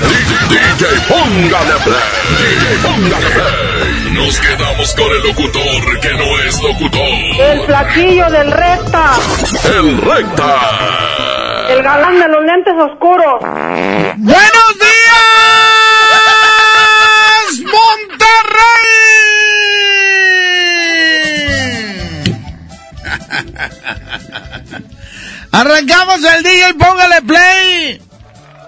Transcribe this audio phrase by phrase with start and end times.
[0.00, 4.12] DJ, póngale play, DJ, póngale play.
[4.12, 7.00] Nos quedamos con el locutor que no es locutor.
[7.38, 9.12] El flaquillo del recta.
[9.64, 11.66] El recta.
[11.68, 13.40] El galán de los lentes oscuros.
[13.40, 15.20] ¡Buenos días,
[17.60, 18.40] Monterrey!
[25.52, 28.09] Arrancamos el día y póngale play.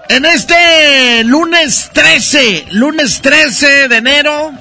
[0.09, 4.51] En este lunes 13, lunes 13 de enero,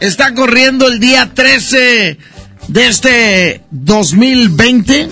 [0.00, 2.18] está corriendo el día 13
[2.68, 5.08] de este 2020.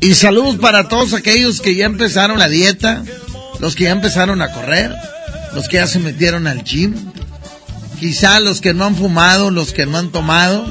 [0.00, 3.04] Y saludos para todos aquellos que ya empezaron la dieta,
[3.60, 4.92] los que ya empezaron a correr,
[5.54, 6.94] los que ya se metieron al gym,
[8.00, 10.68] quizá los que no han fumado, los que no han tomado,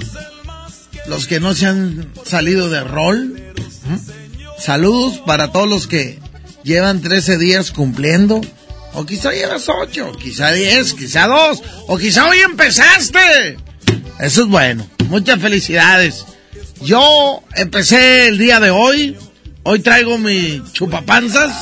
[1.07, 3.41] los que no se han salido de rol.
[3.85, 4.61] ¿Mm?
[4.61, 6.19] Saludos para todos los que
[6.63, 8.41] llevan 13 días cumpliendo,
[8.93, 13.57] o quizá llevas 8, quizá 10, quizá 2, o quizá hoy empezaste.
[14.19, 14.85] Eso es bueno.
[15.07, 16.25] Muchas felicidades.
[16.81, 19.17] Yo empecé el día de hoy.
[19.63, 21.53] Hoy traigo mi chupapanzas.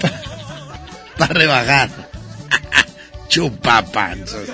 [1.18, 1.90] Para rebajar.
[3.28, 4.48] chupapanzas.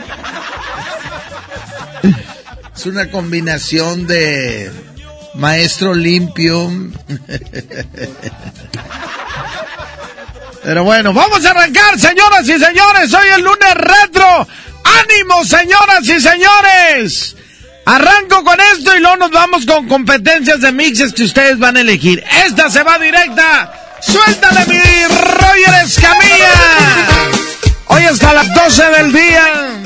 [2.75, 4.71] Es una combinación de
[5.37, 6.71] maestro limpio.
[10.63, 13.15] Pero bueno, vamos a arrancar, señoras y señores.
[13.15, 14.49] Hoy el lunes retro.
[14.85, 17.37] ¡Ánimo, señoras y señores!
[17.85, 21.81] Arranco con esto y luego nos vamos con competencias de mixes que ustedes van a
[21.81, 22.25] elegir.
[22.47, 23.73] Esta se va directa.
[24.01, 26.53] ¡Suéltale mi Roger Escamilla!
[27.87, 29.83] Hoy hasta las 12 del día.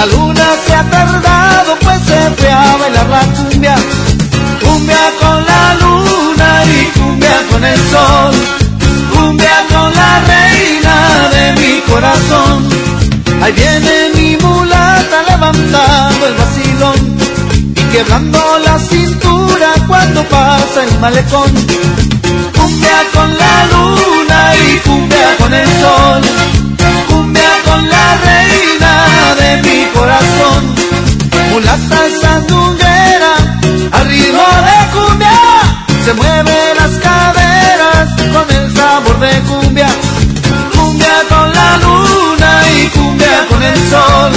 [0.00, 3.76] La luna se ha tardado pues se fue a bailar la cumbia.
[4.64, 8.32] Cumbia con la luna y cumbia con el sol.
[9.12, 12.66] Cumbia con la reina de mi corazón.
[13.42, 17.18] Ahí viene mi mulata levantando el vacilón
[17.76, 21.52] y quebrando la cintura cuando pasa el malecón.
[22.56, 26.22] Cumbia con la luna y cumbia con el sol.
[29.58, 30.74] Mi corazón.
[31.50, 33.34] Mulata sandunguera,
[33.92, 35.38] al ritmo de cumbia.
[36.04, 39.88] Se mueven las caderas con el sabor de cumbia.
[40.74, 44.32] Cumbia con la luna y cumbia con el sol.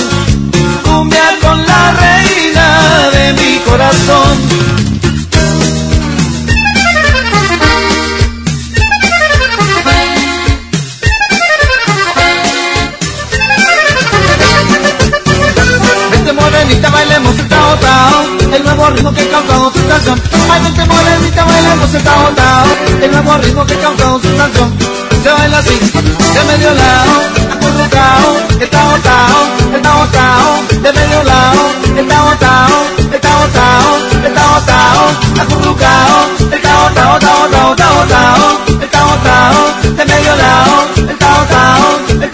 [0.84, 2.68] Cumbia con la reina
[3.16, 4.34] de mi corazón.
[21.94, 22.64] Morenita,
[23.00, 24.78] bailemos el nuevo ritmo que causa sensación
[25.24, 27.14] Se baila así, de medio lado
[27.52, 28.34] Acurrucao,
[28.72, 35.06] tao El tao tao, de medio lado el tao tao El tao tao,
[35.42, 36.30] acurrucao
[36.62, 42.31] tao, tao tao, tao tao El tao tao, de medio lado El tao tao, el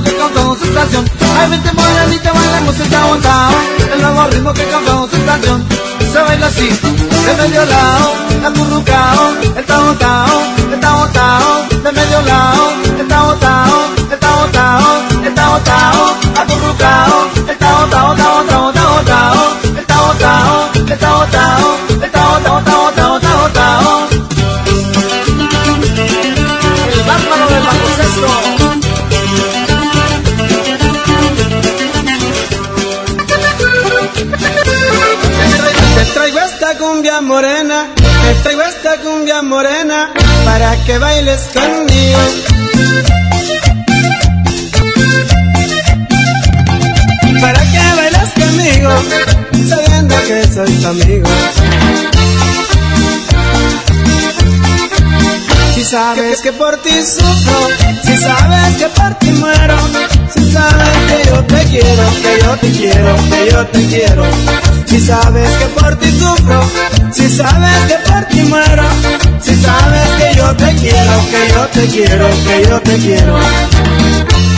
[0.00, 1.04] ritmo que causa sensación.
[1.38, 3.52] Ay, vente morenita, bailemos el tao tao
[3.92, 5.64] El nuevo ritmo que causa sensación.
[6.12, 8.12] Se baila así, de medio lado
[8.46, 14.46] Acurrucao, el tao tao El tao tao, de medio lado El tao tao, el tao
[14.52, 21.75] tao El tao tao, acurrucao El tao tao, tao tao, tao tao El tao tao,
[37.36, 40.10] morena, te traigo esta cumbia morena
[40.46, 42.18] para que bailes conmigo.
[47.38, 48.90] Para que bailes conmigo,
[49.68, 52.15] sabiendo que soy tu amigo.
[55.86, 57.68] Sabes que por ti sufro,
[58.02, 59.76] si sabes que por ti muero,
[60.34, 64.24] si sabes que yo te quiero, que yo te quiero, que yo te quiero.
[64.86, 66.60] Si sabes que por ti sufro,
[67.12, 68.84] si sabes que por ti muero,
[69.40, 74.55] si sabes que yo te quiero, que yo te quiero, que yo te quiero.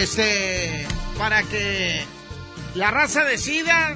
[0.00, 0.86] Este,
[1.18, 2.02] para que
[2.74, 3.94] la raza decida.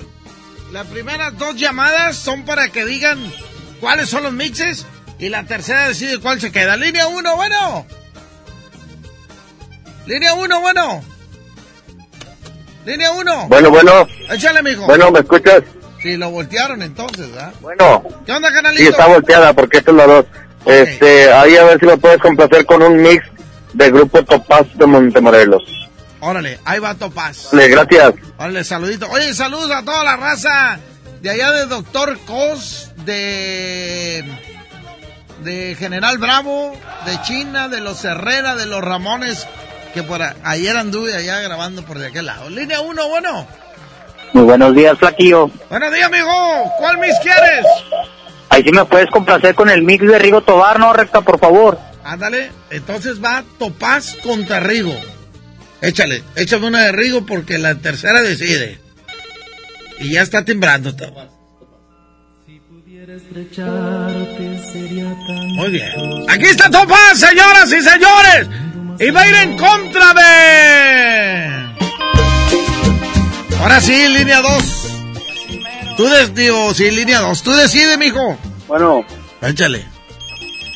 [0.73, 3.19] Las primeras dos llamadas son para que digan
[3.81, 4.87] cuáles son los mixes
[5.19, 6.77] y la tercera decide cuál se queda.
[6.77, 7.87] Línea uno, bueno.
[10.07, 11.03] Línea uno, bueno.
[12.85, 13.47] Línea uno.
[13.49, 14.85] Bueno, bueno, Échale, mijo.
[14.87, 15.63] bueno, ¿me escuchas?
[16.03, 17.29] Sí, lo voltearon entonces.
[17.61, 18.83] Bueno, ¿Qué onda, canalito?
[18.83, 20.27] sí está volteada porque esto es la dos.
[20.67, 23.23] Este, ahí a ver si me puedes complacer con un mix
[23.75, 25.63] del grupo Topaz de Montemorelos.
[26.25, 27.49] Órale, ahí va Topaz.
[27.53, 28.15] Vale, gracias.
[28.39, 29.09] Órale, saludito.
[29.11, 30.79] Oye, saludos a toda la raza
[31.21, 34.25] de allá de Doctor Cos, de,
[35.43, 36.75] de General Bravo,
[37.05, 39.47] de China, de los Herrera, de los Ramones,
[39.93, 42.49] que por a- ayer anduve allá grabando por de aquel lado.
[42.51, 43.47] Línea 1, bueno.
[44.33, 45.51] Muy buenos días, Flaquillo.
[45.71, 46.73] Buenos días, amigo.
[46.79, 47.65] ¿Cuál mix quieres?
[48.49, 51.79] Ahí sí me puedes complacer con el mix de Rigo Tobar, ¿no, recta, por favor?
[52.03, 54.95] Ándale, entonces va Topaz contra Rigo.
[55.85, 58.79] Échale, échame una de Rigo porque la tercera decide.
[60.01, 61.29] Y ya está timbrando Topaz.
[65.57, 66.25] Muy bien.
[66.29, 68.49] Aquí está Topaz, señoras y señores.
[68.99, 71.75] Y va a ir en contra de...
[73.61, 74.93] Ahora sí, línea 2.
[75.99, 77.43] Tú des, digo, sí, línea 2.
[77.43, 78.39] Tú decides, mijo.
[78.67, 79.05] Bueno,
[79.43, 79.85] Échale.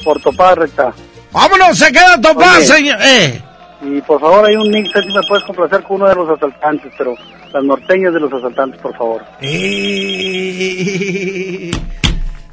[0.05, 0.93] por Topaz, recta.
[1.33, 2.99] Vámonos, se queda Topaz, señor.
[3.01, 3.43] Eh.
[3.81, 6.93] Y por favor, hay un mix, si me puedes complacer con uno de los asaltantes,
[6.99, 7.15] pero
[7.53, 9.25] las norteñas de los asaltantes, por favor.
[9.41, 10.69] Eh.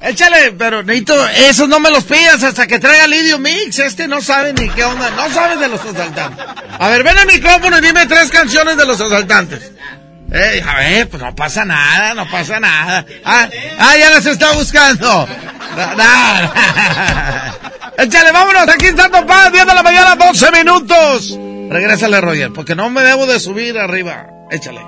[0.02, 3.80] Échale, pero necesito, esos no me los pidas hasta que traiga Lidio Mix.
[3.80, 6.46] Este no sabe ni qué onda, no sabe de los asaltantes.
[6.78, 9.72] A ver, ven al micrófono y dime tres canciones de los asaltantes.
[10.32, 13.04] Ey, a ver, pues no pasa nada, no pasa nada.
[13.24, 13.50] Ah,
[13.80, 15.28] ah ya las está buscando.
[15.76, 16.06] No.
[17.98, 21.40] Échale, vámonos, aquí está Topaz, 10 de la mañana, 12 minutos.
[21.70, 24.28] Regrésale, Roger, porque no me debo de subir arriba.
[24.52, 24.82] Échale.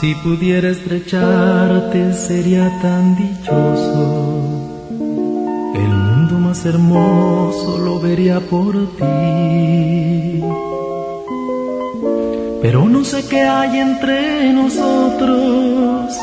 [0.00, 4.46] Si pudiera estrecharte sería tan dichoso.
[5.74, 10.42] El mundo más hermoso lo vería por ti.
[12.62, 16.14] Pero no sé qué hay entre nosotros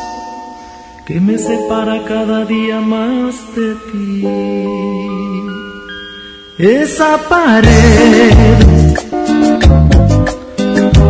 [1.06, 5.57] que me separa cada día más de ti.
[6.60, 7.68] Esa pared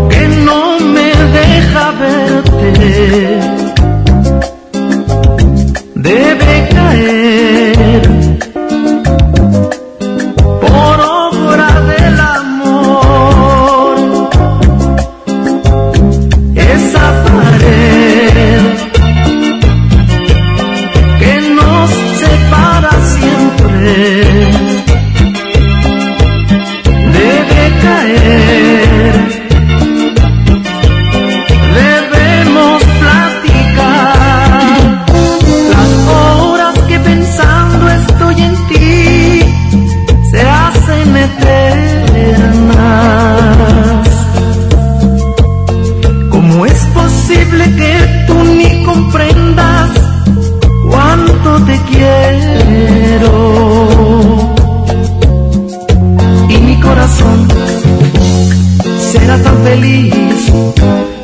[0.09, 3.39] que no me deja verte
[5.95, 8.16] debe caer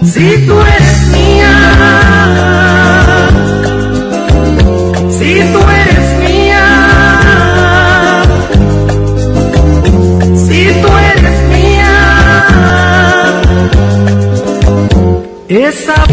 [0.05, 1.53] si tú eres mía.
[5.09, 6.65] Si tú eres mía.
[10.45, 11.93] Si tú eres mía.
[15.47, 16.12] Esa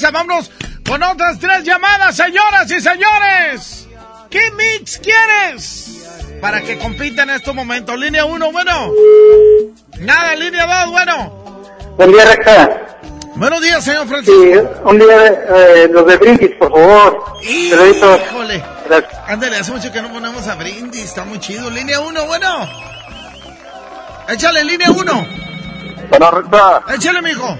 [0.00, 0.10] raza.
[0.10, 0.50] Vámonos
[0.86, 3.88] con otras tres llamadas, señoras y señores.
[4.30, 6.06] ¿Qué mix quieres?
[6.40, 7.98] Para que compitan en estos momentos.
[7.98, 8.92] Línea 1, bueno.
[9.98, 11.44] Nada, línea 2, bueno.
[11.96, 12.70] Buen día, Rexa.
[13.34, 14.40] Buenos días, señor Francisco.
[14.42, 14.52] Sí,
[14.84, 17.24] un día eh, los de Brindis, por favor.
[17.42, 18.64] Híjole.
[18.88, 19.20] Gracias.
[19.26, 21.70] Ándale, hace mucho que no ponemos a brindis, está muy chido.
[21.70, 22.68] Línea 1, bueno.
[24.28, 25.26] Échale, línea 1.
[26.10, 27.56] Bueno, Rexa, Échale, mijo.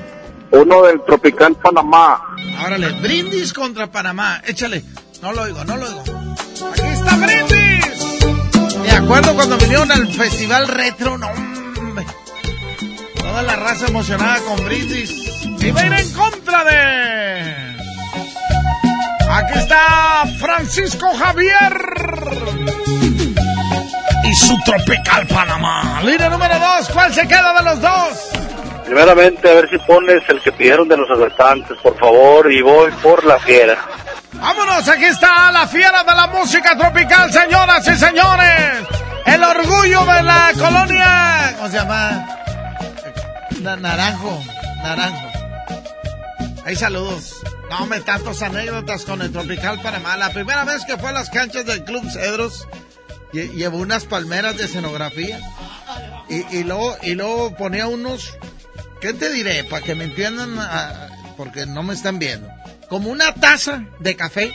[0.52, 2.29] uno del Tropical Panamá.
[2.78, 4.40] Brindis contra Panamá.
[4.46, 4.84] Échale.
[5.20, 6.00] No lo oigo, no lo oigo.
[6.00, 7.84] Aquí está brindis.
[8.82, 12.06] Me acuerdo cuando vinieron al festival retro, no hombre.
[13.16, 15.10] Toda la raza emocionada con brindis.
[15.76, 17.76] Va a ir en contra de.
[19.30, 21.76] Aquí está Francisco Javier.
[24.24, 26.00] Y su tropical Panamá.
[26.04, 26.88] Línea número dos.
[26.90, 28.39] ¿Cuál se queda de los dos?
[28.90, 32.90] Primeramente, a ver si pones el que pidieron de los asaltantes, por favor, y voy
[33.00, 33.78] por la fiera.
[34.32, 38.88] Vámonos, aquí está la fiera de la música tropical, señoras y señores.
[39.26, 41.54] El orgullo de la colonia.
[41.56, 42.36] ¿Cómo se llama?
[43.60, 44.42] Na- naranjo,
[44.82, 45.28] Naranjo.
[46.66, 47.36] Hay saludos.
[47.70, 50.16] No, me tantos anécdotas con el Tropical Panamá.
[50.16, 52.66] La primera vez que fue a las canchas del Club Cedros,
[53.32, 55.38] lle- llevó unas palmeras de escenografía.
[56.28, 58.36] Y, y luego, y luego ponía unos,
[59.00, 59.64] ¿qué te diré?
[59.64, 62.48] Para que me entiendan, ah, porque no me están viendo.
[62.88, 64.54] Como una taza de café,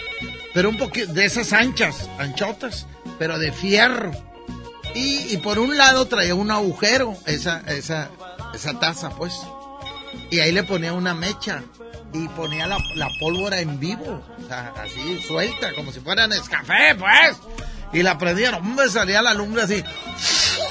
[0.53, 2.85] pero un poquito de esas anchas, anchotas,
[3.17, 4.11] pero de fierro.
[4.93, 8.09] Y, por un lado traía un agujero, esa, esa,
[8.53, 9.33] esa taza, pues.
[10.31, 11.63] Y ahí le ponía una mecha
[12.13, 16.95] y ponía la, la pólvora en vivo, o sea, así suelta, como si fuera Nescafé,
[16.97, 17.37] pues.
[17.91, 19.83] Y la prendían, hombre, salía la lumbre así,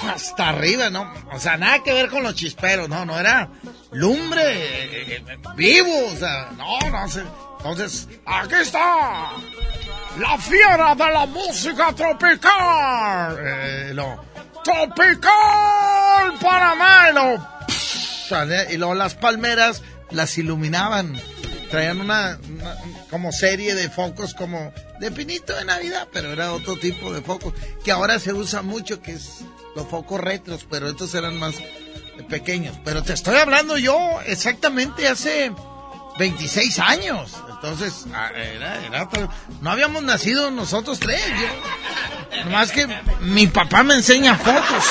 [0.08, 1.12] hasta arriba, ¿no?
[1.32, 3.48] O sea, nada que ver con los chisperos, no, no era
[3.92, 5.24] lumbre eh, eh,
[5.56, 7.22] vivo, o sea, no, no sé.
[7.58, 9.30] Entonces, aquí está
[10.18, 13.36] la fiera de la música tropical.
[13.40, 13.94] Eh,
[14.62, 17.48] tropical Panamá.
[18.68, 21.20] Y y luego las palmeras las iluminaban.
[21.70, 22.76] Traían una, una-
[23.10, 27.52] como serie de focos como de pinito de Navidad, pero era otro tipo de focos
[27.84, 29.40] que ahora se usa mucho, que es
[29.74, 31.56] los focos retros, pero estos eran más
[32.28, 32.76] pequeños.
[32.84, 35.52] Pero te estoy hablando yo exactamente hace
[36.18, 37.32] 26 años.
[37.50, 39.08] Entonces, ah, era, era
[39.60, 41.22] no habíamos nacido nosotros tres.
[41.40, 42.86] Yo, nomás que
[43.20, 44.84] mi papá me enseña fotos.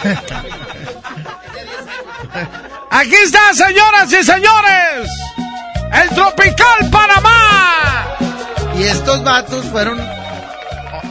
[2.90, 5.08] Aquí está, señoras y señores,
[5.92, 8.16] el Tropical Panamá.
[8.76, 10.00] Y estos vatos fueron,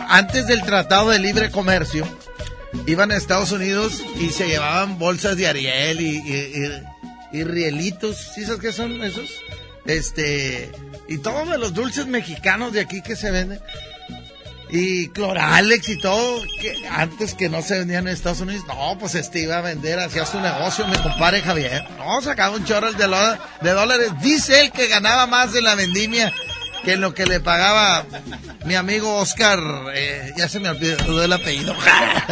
[0.09, 2.05] antes del Tratado de Libre Comercio,
[2.87, 8.17] iban a Estados Unidos y se llevaban bolsas de Ariel y, rielitos.
[8.33, 9.29] ¿Sí sabes qué son esos?
[9.85, 10.71] Este,
[11.07, 13.59] y todos de los dulces mexicanos de aquí que se venden.
[14.71, 19.15] Y Cloralex y todo, que antes que no se vendían en Estados Unidos, no, pues
[19.15, 21.85] este iba a vender, hacía su negocio, mi compadre Javier.
[21.97, 23.07] No, sacaba un chorro de,
[23.61, 24.11] de dólares.
[24.21, 26.33] Dice él que ganaba más en la vendimia
[26.83, 28.03] que lo que le pagaba
[28.65, 29.59] mi amigo Oscar,
[29.93, 31.73] eh, ya se me olvidó el apellido.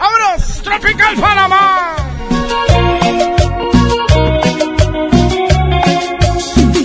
[0.00, 0.62] ¡Vámonos!
[0.62, 1.96] ¡Tropical Panamá!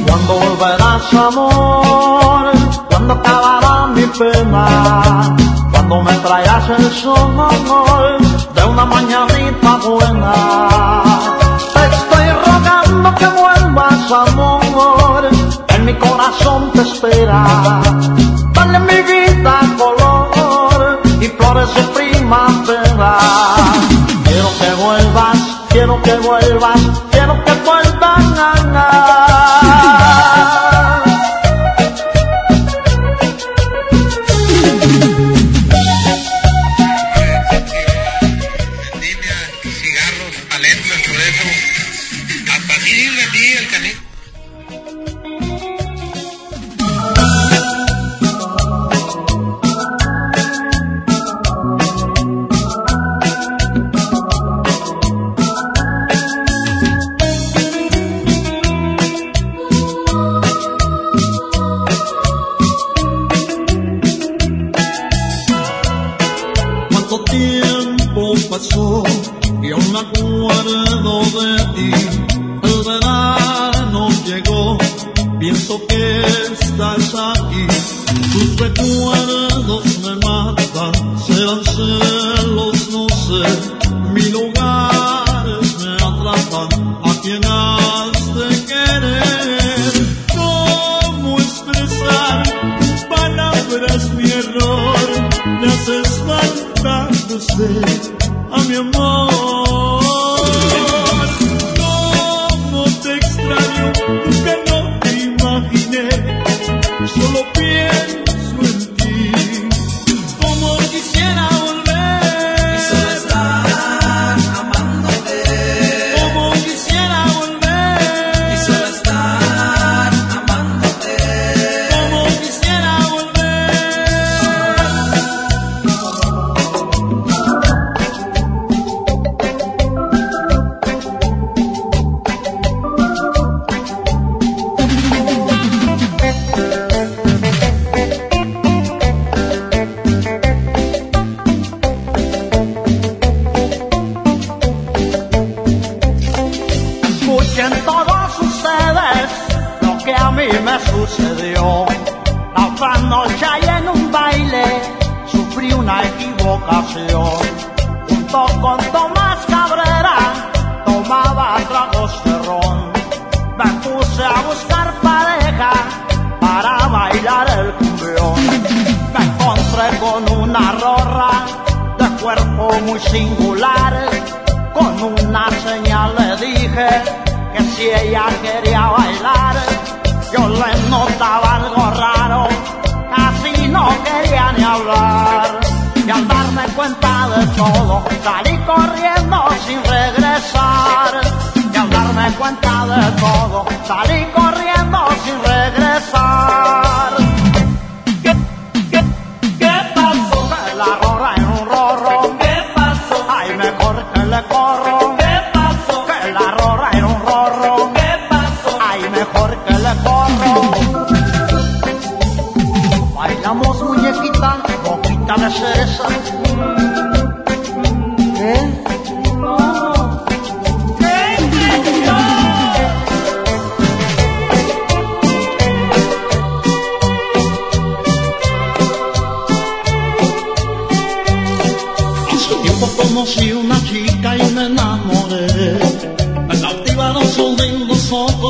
[0.08, 2.52] Cuando volverás amor,
[2.90, 5.36] cuando acabará mi pena,
[5.72, 8.18] cuando me traerás el sol
[8.56, 10.34] de una mañanita buena.
[11.74, 15.30] Te estoy rogando que vuelvas amor,
[15.84, 17.46] mi corazón te espera.
[18.54, 23.18] Dale mi vida color y flores de primavera.
[24.24, 25.38] Quiero que vuelvas,
[25.70, 29.43] quiero que vuelvas, quiero que vuelvan a Vendimia,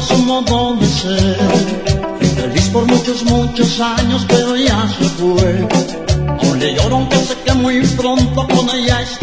[0.03, 1.37] su modo de ser.
[2.35, 5.67] Feliz por muchos, muchos años, pero ya se fue.
[6.27, 9.22] Aún le lloro aunque sé que muy pronto con ella estaré.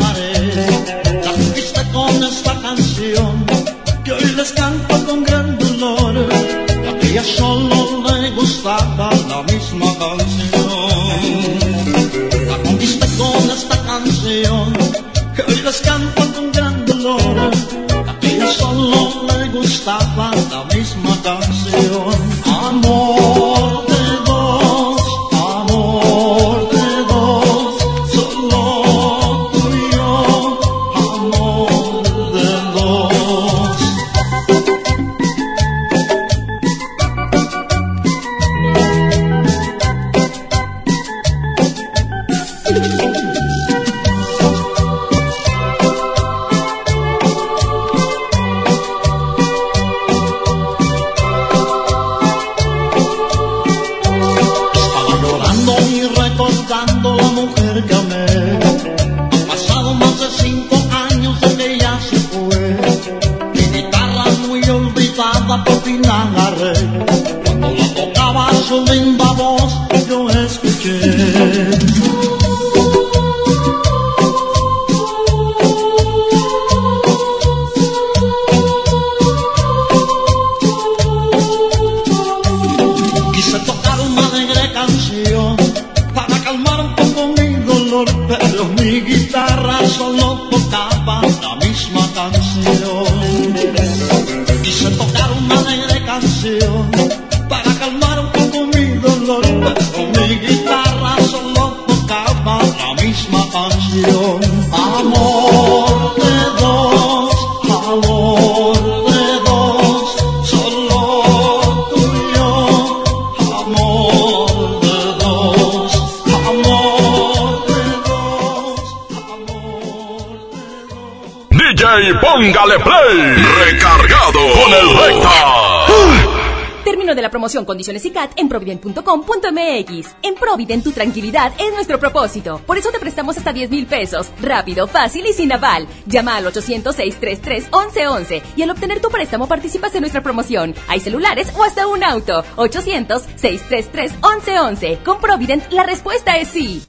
[127.50, 130.14] Promoción Condiciones y CAT en provident.com.mx.
[130.22, 132.60] En Provident tu tranquilidad es nuestro propósito.
[132.66, 134.30] Por eso te prestamos hasta 10 mil pesos.
[134.40, 135.88] Rápido, fácil y sin aval.
[136.06, 140.74] Llama al 800-633-1111 y al obtener tu préstamo participas en nuestra promoción.
[140.88, 142.44] Hay celulares o hasta un auto.
[142.56, 145.02] 800-633-1111.
[145.02, 146.82] Con Provident la respuesta es sí.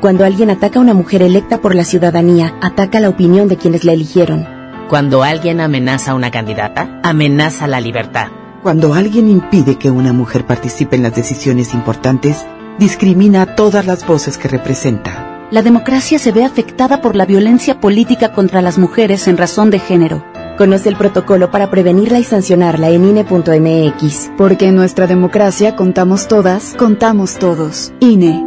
[0.00, 3.84] Cuando alguien ataca a una mujer electa por la ciudadanía, ataca la opinión de quienes
[3.84, 4.48] la eligieron.
[4.88, 8.39] Cuando alguien amenaza a una candidata, amenaza la libertad.
[8.62, 12.44] Cuando alguien impide que una mujer participe en las decisiones importantes,
[12.78, 15.48] discrimina a todas las voces que representa.
[15.50, 19.78] La democracia se ve afectada por la violencia política contra las mujeres en razón de
[19.78, 20.22] género.
[20.58, 24.30] Conoce el protocolo para prevenirla y sancionarla en INE.mx.
[24.36, 27.94] Porque en nuestra democracia contamos todas, contamos todos.
[27.98, 28.44] INE.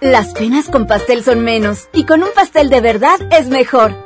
[0.00, 4.05] Las penas con pastel son menos y con un pastel de verdad es mejor.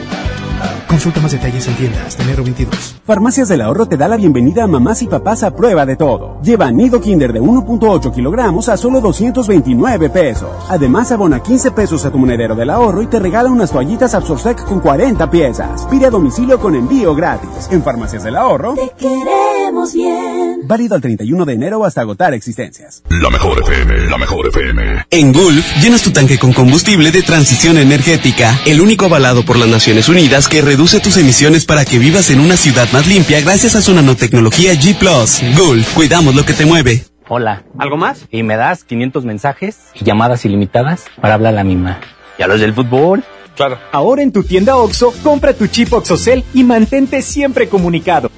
[0.87, 3.01] Consulta más detalles en tiendas de enero 22.
[3.05, 6.41] Farmacias del Ahorro te da la bienvenida a mamás y papás a prueba de todo.
[6.41, 10.49] Lleva nido Kinder de 1.8 kilogramos a solo 229 pesos.
[10.69, 14.63] Además, abona 15 pesos a tu monedero del ahorro y te regala unas toallitas Absorsec
[14.65, 15.85] con 40 piezas.
[15.85, 17.69] Pide a domicilio con envío gratis.
[17.71, 18.73] En Farmacias del Ahorro.
[18.73, 19.60] Te queremos
[19.93, 20.61] bien.
[20.63, 23.03] Válido al 31 de enero hasta agotar existencias.
[23.09, 25.05] La mejor FM, la mejor FM.
[25.09, 29.69] En Gulf, llenas tu tanque con combustible de transición energética, el único avalado por las
[29.69, 33.75] Naciones Unidas que reduce tus emisiones para que vivas en una ciudad más limpia gracias
[33.75, 34.97] a su nanotecnología G⁇
[35.57, 37.05] Gulf, cuidamos lo que te mueve.
[37.27, 37.63] Hola.
[37.79, 38.27] ¿Algo más?
[38.29, 41.99] Y me das 500 mensajes y llamadas ilimitadas para hablar a la misma.
[42.37, 43.23] ¿Y a los del fútbol?
[43.55, 43.79] Claro.
[43.91, 48.31] Ahora en tu tienda OXO, compra tu chip OXOCEL y mantente siempre comunicado.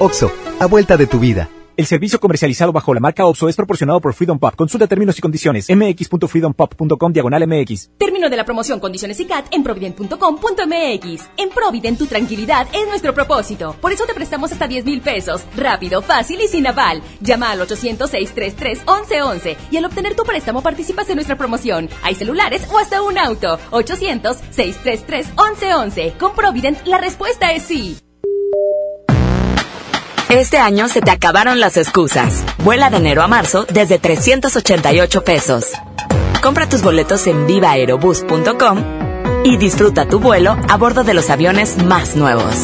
[0.00, 1.48] OXO, a vuelta de tu vida.
[1.76, 4.56] El servicio comercializado bajo la marca OPSO es proporcionado por Freedom Pop.
[4.56, 5.68] Consulta términos y condiciones.
[5.68, 7.90] mx.freedompop.com diagonal mx.
[7.96, 11.30] Término de la promoción, condiciones y CAT en provident.com.mx.
[11.36, 13.76] En Provident tu tranquilidad es nuestro propósito.
[13.80, 15.44] Por eso te prestamos hasta 10 mil pesos.
[15.56, 17.00] Rápido, fácil y sin aval.
[17.20, 21.88] Llama al 800-633-1111 y al obtener tu préstamo participas en nuestra promoción.
[22.02, 23.60] Hay celulares o hasta un auto.
[23.70, 26.18] 800-633-1111.
[26.18, 27.98] Con Provident la respuesta es sí.
[30.30, 32.44] Este año se te acabaron las excusas.
[32.62, 35.64] Vuela de enero a marzo desde 388 pesos.
[36.42, 38.84] Compra tus boletos en vivaerobus.com
[39.44, 42.54] y disfruta tu vuelo a bordo de los aviones más nuevos.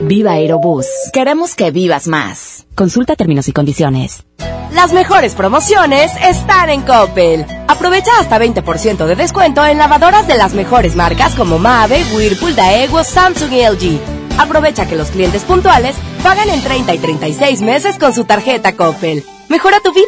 [0.00, 0.86] Viva Aerobús.
[1.12, 2.66] Queremos que vivas más.
[2.74, 4.24] Consulta términos y condiciones.
[4.72, 7.46] Las mejores promociones están en Coppel.
[7.68, 13.04] Aprovecha hasta 20% de descuento en lavadoras de las mejores marcas como Mave, Whirlpool, Daewoo,
[13.04, 14.19] Samsung y LG.
[14.40, 19.22] Aprovecha que los clientes puntuales pagan en 30 y 36 meses con su tarjeta Coppel.
[19.50, 20.06] Mejora tu vida.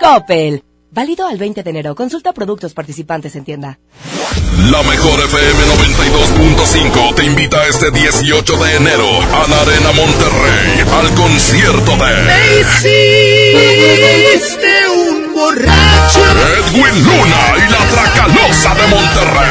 [0.00, 0.62] Coppel.
[0.92, 1.96] Válido al 20 de enero.
[1.96, 3.80] Consulta productos participantes en tienda.
[4.70, 11.12] La mejor FM 92.5 te invita este 18 de enero a la Arena Monterrey al
[11.14, 12.22] concierto de...
[12.22, 16.20] Me hiciste un borracho.
[16.70, 19.50] Edwin Luna y la Tracalosa de Monterrey.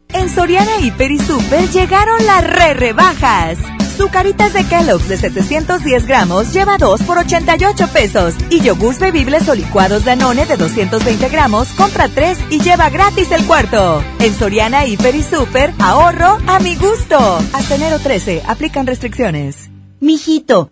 [0.13, 3.57] En Soriana Hiper y Super llegaron las re rebajas.
[3.95, 8.35] Zucaritas de Kellogg's de 710 gramos lleva 2 por 88 pesos.
[8.49, 13.45] Y yogurts bebibles o licuados Danone de 220 gramos compra 3 y lleva gratis el
[13.45, 14.03] cuarto.
[14.19, 17.17] En Soriana Hiper y Super, ahorro a mi gusto.
[17.53, 19.69] Hasta enero 13, aplican restricciones.
[19.99, 20.71] Mijito,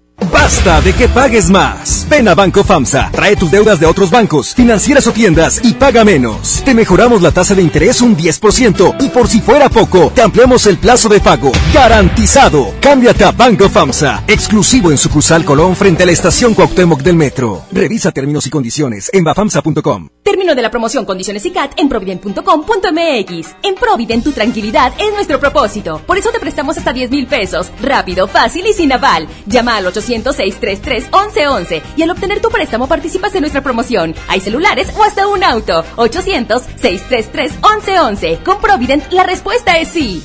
[0.31, 2.05] Basta de que pagues más.
[2.09, 6.03] Ven a Banco FAMSA, trae tus deudas de otros bancos, financieras o tiendas y paga
[6.03, 6.61] menos.
[6.65, 10.67] Te mejoramos la tasa de interés un 10% y por si fuera poco, te ampliamos
[10.67, 11.51] el plazo de pago.
[11.73, 12.73] Garantizado.
[12.81, 17.63] Cámbiate a Banco FAMSA, exclusivo en sucursal Colón frente a la estación Cuauhtémoc del Metro.
[17.71, 20.09] Revisa términos y condiciones en bafamsa.com.
[20.23, 23.55] Término de la promoción, condiciones y CAT en provident.com.mx.
[23.63, 26.01] En Provident tu tranquilidad es nuestro propósito.
[26.05, 27.71] Por eso te prestamos hasta 10 mil pesos.
[27.81, 29.27] Rápido, fácil y sin aval.
[29.45, 34.15] Llama al 800-633-1111 y al obtener tu préstamo participas en nuestra promoción.
[34.27, 35.85] Hay celulares o hasta un auto.
[35.97, 38.41] 800-633-1111.
[38.43, 40.23] Con Provident la respuesta es sí.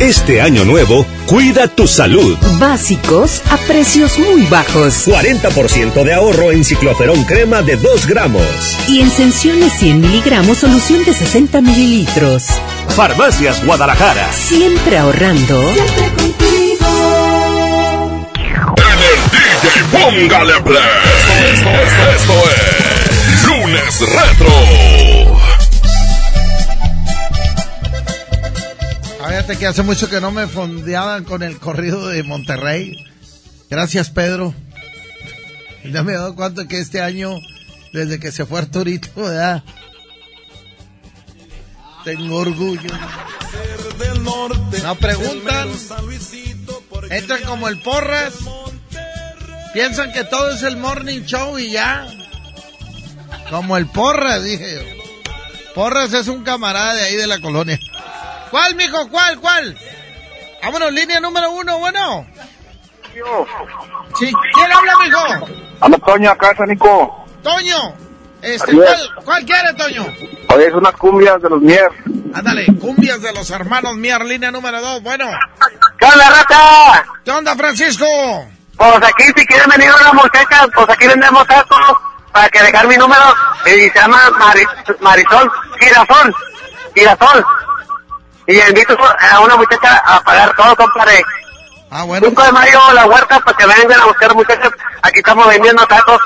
[0.00, 2.34] Este año nuevo, cuida tu salud.
[2.58, 5.06] Básicos a precios muy bajos.
[5.06, 8.42] 40% de ahorro en cicloferón crema de 2 gramos.
[8.88, 12.46] Y en Sensiones 100 miligramos solución de 60 mililitros.
[12.96, 14.32] Farmacias Guadalajara.
[14.32, 15.60] Siempre ahorrando.
[15.60, 15.90] En el
[19.92, 20.82] Póngale Play.
[21.52, 24.54] Esto, esto, esto es Lunes Retro.
[29.28, 33.04] Fíjate que hace mucho que no me fondeaban con el corrido de Monterrey.
[33.70, 34.54] Gracias, Pedro.
[35.84, 37.36] Ya me he dado cuenta que este año,
[37.92, 39.62] desde que se fue Arturito, ¿verdad?
[42.04, 42.90] Tengo orgullo.
[44.82, 45.68] No preguntan.
[47.10, 48.34] Entran como el porras.
[49.72, 52.06] Piensan que todo es el morning show y ya.
[53.48, 55.00] Como el porras, dije yo.
[55.74, 57.78] Porras es un camarada de ahí de la colonia.
[58.50, 59.08] ¿Cuál, mijo?
[59.08, 59.38] ¿Cuál?
[59.40, 59.78] ¿Cuál?
[60.62, 62.26] Vámonos, línea número uno, bueno.
[64.18, 65.56] Sí, ¿quién habla, mijo?
[65.80, 67.24] Habla Toño acá, Nico.
[67.42, 67.94] Toño.
[68.42, 68.72] Este.
[68.72, 70.06] ¿cuál, ¿Cuál quiere, Toño?
[70.48, 71.88] Oye, es unas cumbias de los Mier.
[72.34, 75.26] Ándale, cumbias de los hermanos Mier, línea número dos, bueno.
[75.98, 77.04] ¿Qué onda, rata?
[77.24, 78.06] ¿Qué onda, Francisco?
[78.80, 81.98] Pues aquí, si quieren venir una muchacha, pues aquí vendemos tacos
[82.32, 83.22] para que dejar mi número.
[83.66, 84.66] Y se llama Mari-
[85.00, 86.34] Marisol Girasol.
[86.94, 87.44] Girasol.
[88.46, 88.96] Y invito
[89.32, 91.22] a una muchacha a pagar todo, compadre.
[91.90, 92.26] Ah, bueno.
[92.28, 94.72] 5 de mayo, la huerta, para que vengan a buscar muchachas.
[95.02, 96.18] Aquí estamos vendiendo tacos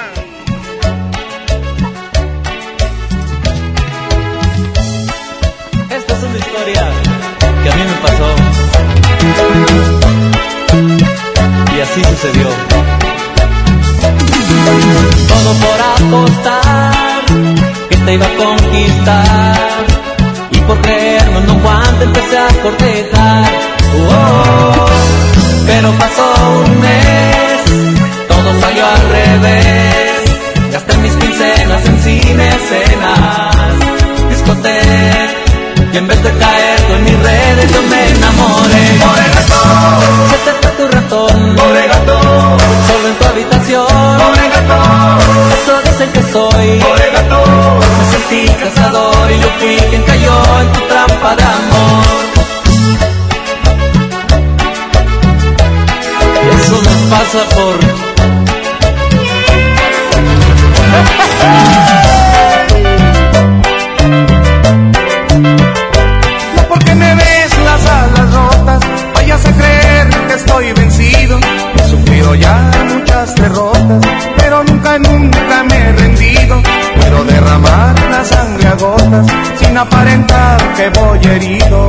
[5.89, 6.89] Esta es una historia
[7.63, 8.35] que a mí me pasó.
[11.75, 12.49] Y así sucedió.
[15.31, 17.25] Todo por apostar
[17.89, 19.85] que te iba a conquistar.
[20.51, 23.51] Y por creerme en un guante empecé a cortejar.
[24.09, 24.85] Oh,
[25.67, 26.27] pero pasó
[26.65, 27.61] un mes,
[28.27, 30.71] todo salió al revés.
[30.71, 33.75] Gasté mis quincenas en cine, escenas,
[34.29, 35.41] discoteca.
[35.93, 40.60] Y en vez de caer en mis redes yo me enamoré gato
[46.01, 46.79] Que soy.
[46.79, 47.43] Pobre gato
[47.99, 52.05] Me sentí cazador y yo fui quien cayó en tu trampa de amor.
[56.59, 57.75] Eso nos pasa por
[66.55, 68.79] No porque me ves las alas rotas,
[69.13, 71.39] vayas a creer que estoy vencido.
[71.75, 74.01] He sufrido ya muchas derrotas,
[79.59, 81.87] sin aparentar que voy herido.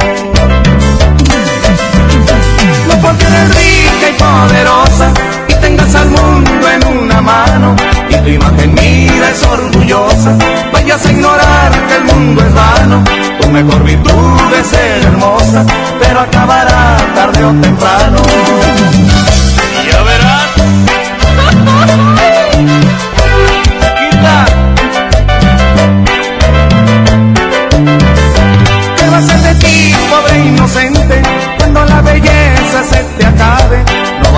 [2.86, 5.12] No porque eres rica y poderosa,
[5.48, 7.76] y tengas al mundo en una mano,
[8.10, 10.36] y tu imagen mira es orgullosa,
[10.70, 13.04] vayas a ignorar que el mundo es vano.
[13.40, 15.64] Tu mejor virtud es ser hermosa,
[15.98, 18.22] pero acabará tarde o temprano.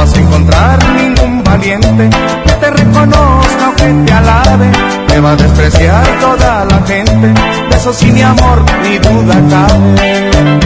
[0.04, 2.10] Vas encontrar ningún valiente
[2.44, 4.70] que te reconozca o que te alabe.
[5.08, 7.28] Te va a despreciar toda la gente,
[7.70, 10.60] de eso mi amor ni duda cabe.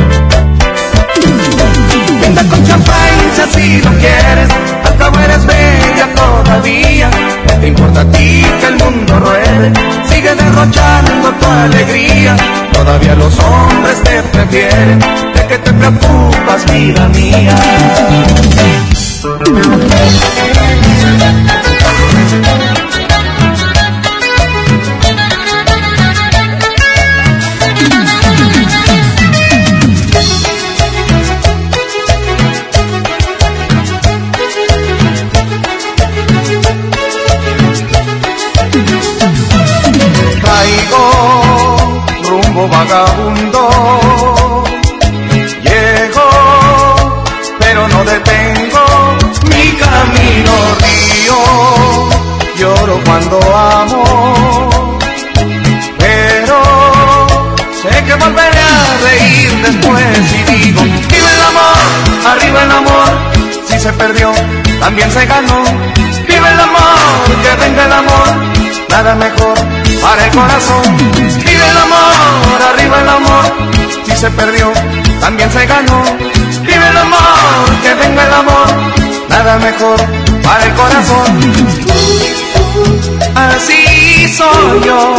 [2.20, 4.48] Venga con champagne si así lo quieres,
[4.84, 7.10] al cabo eres bella todavía.
[7.46, 9.72] ¿Qué te importa a ti que el mundo ruede?
[10.08, 12.36] Sigue derrochando tu alegría.
[12.72, 15.27] Todavía los hombres te prefieren.
[15.48, 17.56] ¿De qué te preocupas, vida mía?
[64.98, 65.62] También se ganó.
[66.26, 68.28] Vive el amor, que venga el amor,
[68.90, 69.54] nada mejor
[70.02, 70.96] para el corazón.
[70.96, 73.44] Vive el amor, arriba el amor,
[74.04, 74.72] si se perdió,
[75.20, 76.02] también se ganó.
[76.62, 78.66] Vive el amor, que venga el amor,
[79.28, 80.00] nada mejor
[80.42, 81.40] para el corazón.
[83.36, 85.14] Así soy yo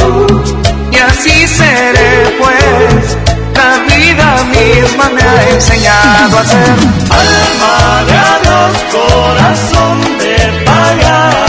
[0.92, 3.18] y así seré pues.
[3.56, 3.78] La
[4.60, 6.76] misma me ha enseñado a ser.
[7.20, 10.36] Alma de adiós, corazón de
[10.66, 11.49] payaso,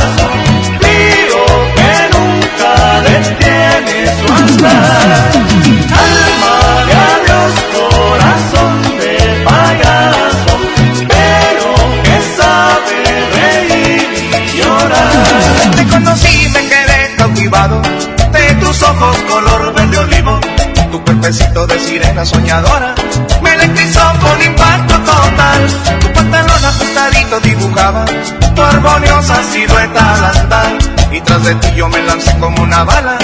[32.81, 33.20] una bala.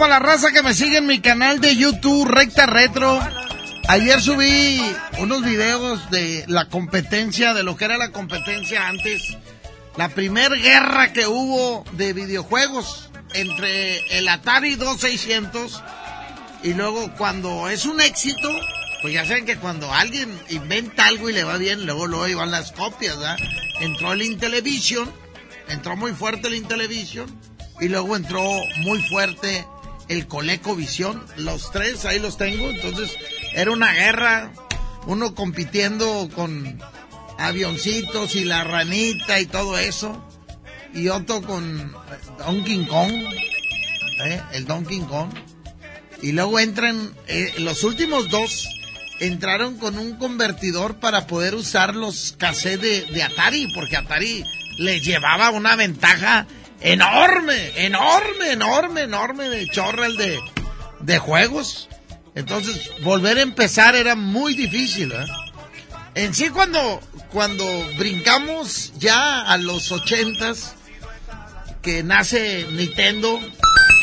[0.00, 3.20] Para la raza que me sigue en mi canal de YouTube, Recta Retro.
[3.86, 4.80] Ayer subí
[5.18, 9.36] unos videos de la competencia, de lo que era la competencia antes.
[9.98, 15.82] La primer guerra que hubo de videojuegos entre el Atari 2600
[16.62, 18.50] y luego cuando es un éxito,
[19.02, 22.50] pues ya saben que cuando alguien inventa algo y le va bien, luego luego van
[22.50, 23.36] las copias, ¿verdad?
[23.80, 25.12] Entró el Intellivision,
[25.68, 27.28] entró muy fuerte el Intellivision
[27.82, 28.42] y luego entró
[28.78, 29.66] muy fuerte
[30.10, 33.16] el ColecoVision, los tres ahí los tengo, entonces
[33.54, 34.52] era una guerra
[35.06, 36.78] uno compitiendo con
[37.38, 40.26] avioncitos y la ranita y todo eso.
[40.92, 41.94] Y otro con
[42.38, 43.12] Donkey Kong,
[44.24, 44.40] ¿eh?
[44.52, 45.30] el Donkey Kong.
[46.22, 48.68] Y luego entran, eh, los últimos dos
[49.20, 54.44] entraron con un convertidor para poder usar los cassettes de, de Atari, porque Atari
[54.76, 56.48] les llevaba una ventaja
[56.80, 60.40] enorme, enorme, enorme, enorme de chorrel de,
[61.00, 61.88] de juegos.
[62.34, 65.12] Entonces, volver a empezar era muy difícil.
[65.12, 65.26] ¿eh?
[66.14, 67.00] En sí, cuando,
[67.32, 67.64] cuando
[67.98, 70.74] brincamos ya a los ochentas,
[71.82, 73.40] que nace Nintendo,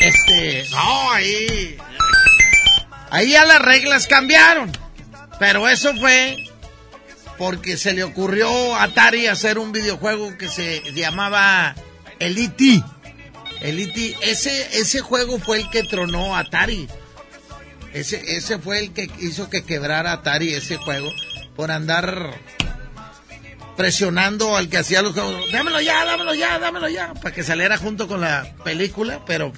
[0.00, 1.76] este, no, ahí,
[3.10, 4.70] ahí ya las reglas cambiaron.
[5.38, 6.36] Pero eso fue
[7.38, 11.76] porque se le ocurrió a Atari hacer un videojuego que se llamaba
[12.18, 12.82] el E.T.
[13.60, 14.16] E.T.
[14.22, 16.88] Ese, ese juego fue el que tronó Atari.
[17.92, 21.10] Ese, ese fue el que hizo que quebrara Atari ese juego
[21.56, 22.38] por andar
[23.76, 25.50] presionando al que hacía los juegos.
[25.52, 27.14] Dámelo ya, dámelo ya, dámelo ya.
[27.14, 29.52] Para que saliera junto con la película, pero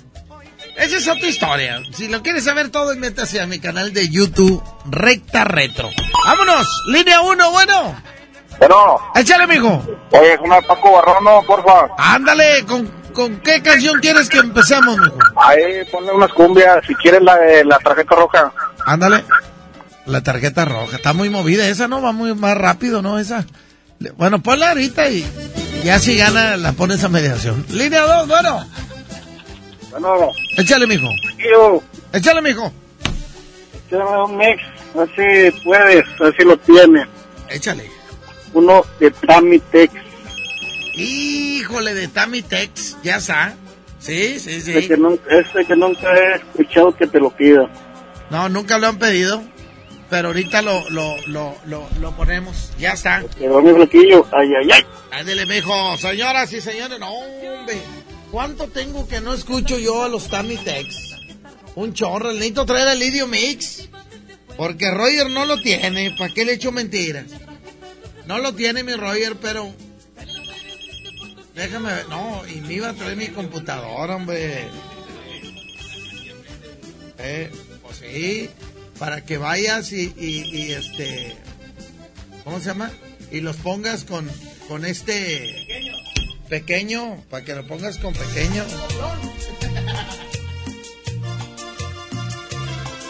[0.77, 1.83] esa es otra historia.
[1.93, 5.91] Si lo quieres saber todo, métase a mi canal de YouTube, Recta Retro.
[6.25, 6.67] ¡Vámonos!
[6.89, 8.03] Línea 1, bueno.
[8.61, 8.99] Bueno.
[9.17, 9.83] Échale, mijo.
[10.13, 11.89] Oye, es una Paco Barrono, porfa.
[11.99, 15.19] Ándale, ¿con, ¿con qué canción quieres que empecemos, mijo?
[15.37, 18.53] Ahí, ponle unas cumbias, si quieres la de la tarjeta roja.
[18.87, 19.25] Ándale.
[20.07, 20.97] La tarjeta roja.
[20.97, 22.03] Está muy movida esa, ¿no?
[22.03, 23.19] Va muy más rápido, ¿no?
[23.19, 23.45] Esa.
[24.17, 25.25] Bueno, ponla ahorita y
[25.85, 27.65] ya si gana la pones a mediación.
[27.71, 28.67] Línea 2, bueno.
[29.91, 30.31] Bueno.
[30.57, 31.07] Échale, mijo.
[31.39, 31.83] Yo,
[32.13, 32.73] Échale, mijo.
[33.89, 34.63] échame un mix,
[34.95, 37.07] a ver si puedes, a ver si lo tienes.
[37.49, 37.91] Échale.
[38.53, 39.93] Uno de Tamitex,
[41.03, 43.55] Híjole, de Tammy Tex, ya está.
[43.99, 44.89] Sí, sí, ese sí.
[44.89, 47.71] que, nunca, ese que nunca he escuchado que te lo pida.
[48.31, 49.43] No, nunca lo han pedido,
[50.09, 52.73] pero ahorita lo, lo, lo, lo, lo ponemos.
[52.79, 53.23] Ya está.
[53.39, 54.87] Quedó mi flaquillo, ay, ay, ay.
[55.11, 55.97] Ándele, mijo.
[55.97, 57.79] Señoras y señores, no, hombre.
[58.31, 61.17] ¿Cuánto tengo que no escucho yo a los Tammy Tex?
[61.77, 63.89] Un chorro, necesito traer al Idio Mix.
[64.57, 66.15] Porque Roger no lo tiene.
[66.19, 67.25] ¿Para qué le echo mentiras?
[68.31, 69.75] No lo tiene mi Roger, pero...
[71.53, 72.09] Déjame ver.
[72.09, 74.69] No, y me iba a traer mi computadora, hombre.
[77.19, 77.51] Eh,
[77.83, 78.49] pues sí.
[79.01, 81.37] Para que vayas y, y, este...
[82.45, 82.93] ¿Cómo se llama?
[83.33, 84.31] Y los pongas con,
[84.69, 85.91] con este...
[86.49, 88.65] Pequeño, para que lo pongas con pequeño.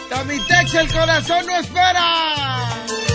[0.09, 3.10] Tamitex, el corazón no espera.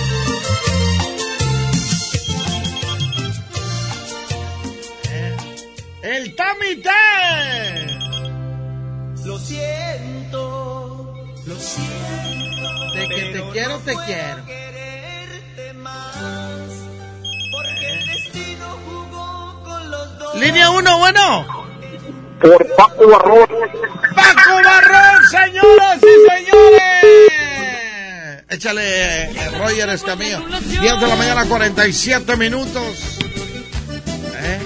[6.02, 6.94] El Tamitex.
[9.24, 11.14] Lo siento,
[11.46, 12.92] lo siento.
[12.94, 14.46] De que te quiero, te quiero.
[14.46, 16.14] Quererte más,
[17.52, 20.34] porque el destino jugó con los dos.
[20.36, 21.66] Línea 1, bueno.
[22.40, 23.48] Por Paco Barrón.
[24.14, 26.86] Paco Barrón, señoras y señores.
[28.48, 30.40] Échale, Roger Escamilla.
[30.40, 33.18] 10 de la mañana, 47 minutos.
[34.38, 34.60] ¿Eh?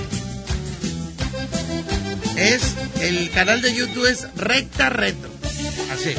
[2.41, 5.29] Es, el canal de YouTube es Recta Retro.
[5.93, 6.15] Así.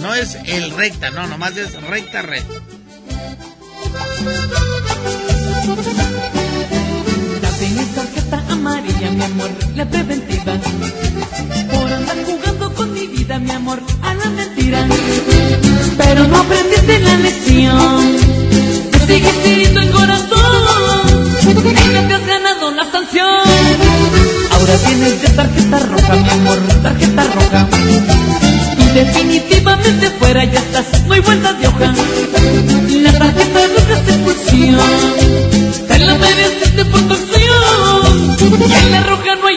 [0.00, 2.60] No es el Recta, no, nomás es Recta Retro.
[7.40, 10.54] Ya tienes tarjeta amarilla, mi amor, la preventiva.
[11.72, 14.88] Por andar jugando con mi vida, mi amor, a la mentira.
[15.96, 18.16] Pero no aprendiste la lección.
[18.90, 21.36] Te sigues el corazón.
[21.64, 23.49] Ella te has ganado la sanción.
[24.78, 27.68] Tienes ya tarjeta roja, mi amor, tarjeta roja.
[28.78, 31.92] Y definitivamente fuera ya estás, no hay vuelta de hoja.
[33.02, 34.78] La tarjeta roja es expulsión.
[35.88, 38.36] Te la mereces por tu acción.
[38.68, 39.56] Y en la roja no hay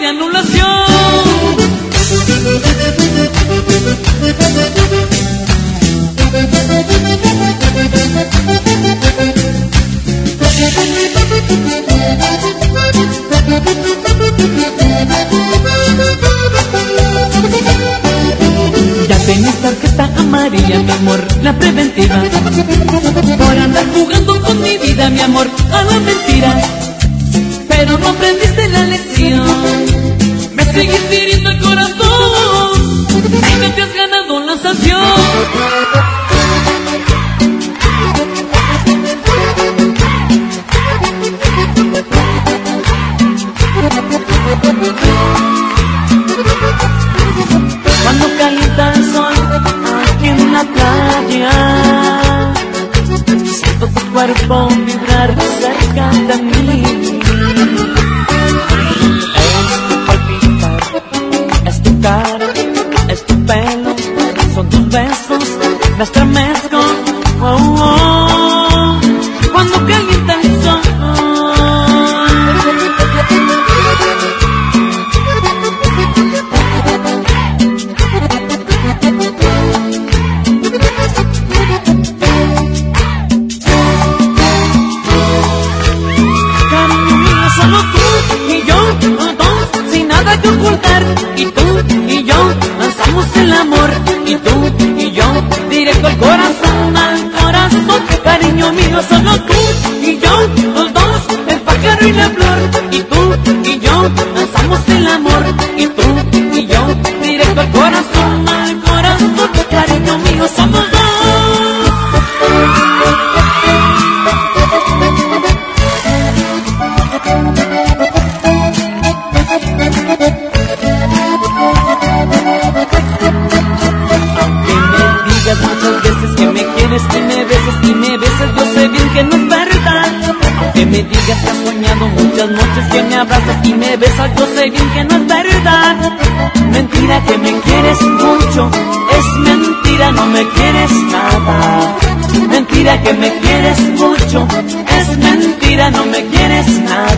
[13.53, 13.93] Ya
[19.64, 22.22] tarjeta amarilla, mi amor, la preventiva.
[23.38, 26.61] Por andar jugando con mi vida, mi amor, a la mentira.
[27.70, 29.86] Pero no aprendiste la lección.
[30.53, 33.07] Me sigues hiriendo el corazón.
[33.51, 36.03] Y no te has ganado la sanción.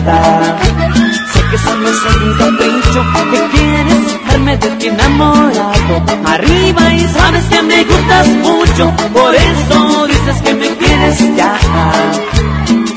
[0.06, 5.94] Sé que solo soy un capricho, que quieres verme de ti enamorado.
[6.26, 11.58] Arriba y sabes que me gustas mucho, por eso dices que me quieres ya.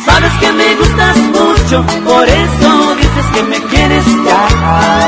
[0.05, 4.98] Sabes que me gustas mucho, por eso dices que me quieres ya.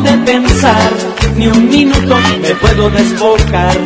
[0.00, 0.92] De pensar,
[1.36, 3.78] ni un minuto me puedo desbocar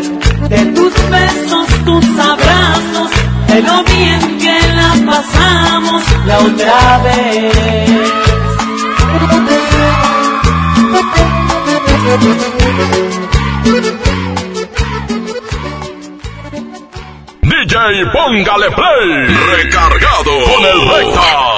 [0.49, 3.11] de tus besos, tus abrazos,
[3.49, 8.29] de lo bien que la pasamos la otra vez.
[17.43, 19.27] DJ Póngale Play.
[19.57, 21.58] Recargado con el recta.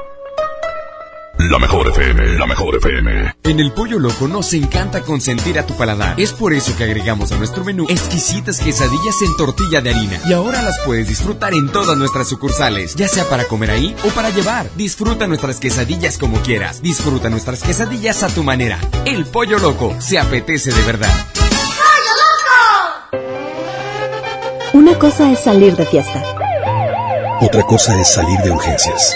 [1.49, 3.35] La mejor FM, la mejor FM.
[3.43, 6.19] En el Pollo Loco nos encanta consentir a tu paladar.
[6.19, 10.19] Es por eso que agregamos a nuestro menú exquisitas quesadillas en tortilla de harina.
[10.27, 14.09] Y ahora las puedes disfrutar en todas nuestras sucursales, ya sea para comer ahí o
[14.09, 14.69] para llevar.
[14.75, 16.83] Disfruta nuestras quesadillas como quieras.
[16.83, 18.79] Disfruta nuestras quesadillas a tu manera.
[19.05, 21.13] El Pollo Loco se apetece de verdad.
[24.73, 26.23] Una cosa es salir de fiesta.
[27.41, 29.15] Otra cosa es salir de urgencias.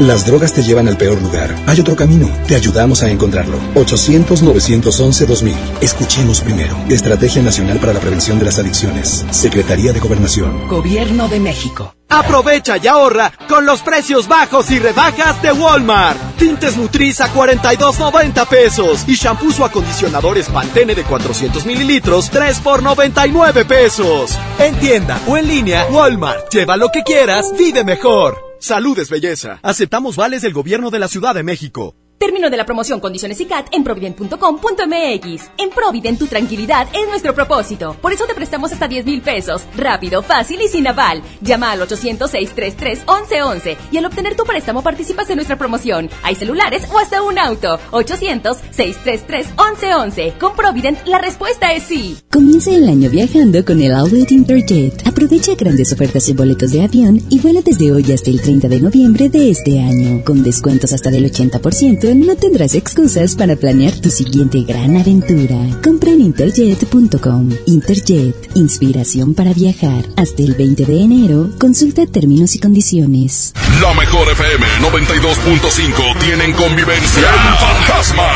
[0.00, 1.54] Las drogas te llevan al peor lugar.
[1.66, 2.28] Hay otro camino.
[2.46, 3.58] Te ayudamos a encontrarlo.
[3.74, 5.54] 800-911-2000.
[5.80, 6.76] Escuchemos primero.
[6.88, 9.24] Estrategia Nacional para la Prevención de las Adicciones.
[9.30, 10.68] Secretaría de Gobernación.
[10.68, 11.94] Gobierno de México.
[12.08, 16.18] Aprovecha y ahorra con los precios bajos y rebajas de Walmart.
[16.36, 22.82] Tintes Nutriz a 42.90 pesos y shampoos o acondicionadores Pantene de 400 mililitros 3 por
[22.82, 24.38] 99 pesos.
[24.58, 26.52] En tienda o en línea, Walmart.
[26.52, 28.51] Lleva lo que quieras, vive mejor.
[28.62, 29.58] Saludes belleza.
[29.64, 31.96] Aceptamos vales del gobierno de la Ciudad de México.
[32.22, 35.50] Término de la promoción, condiciones y CAT en provident.com.mx.
[35.58, 37.96] En Provident tu tranquilidad es nuestro propósito.
[38.00, 39.62] Por eso te prestamos hasta 10 mil pesos.
[39.76, 41.20] Rápido, fácil y sin aval.
[41.40, 46.08] Llama al 800-633-1111 y al obtener tu préstamo participas en nuestra promoción.
[46.22, 47.80] Hay celulares o hasta un auto.
[47.90, 50.38] 800-633-1111.
[50.38, 52.18] Con Provident la respuesta es sí.
[52.30, 55.08] Comienza el año viajando con el Outlet Interjet.
[55.08, 58.80] Aprovecha grandes ofertas y boletos de avión y vuela desde hoy hasta el 30 de
[58.80, 60.22] noviembre de este año.
[60.24, 65.56] Con descuentos hasta del 80% no tendrás excusas para planear tu siguiente gran aventura.
[65.82, 67.50] Compra en interjet.com.
[67.66, 70.04] Interjet, inspiración para viajar.
[70.16, 73.54] Hasta el 20 de enero, consulta términos y condiciones.
[73.80, 78.28] La mejor FM 92.5 tienen convivencia El Fantasma.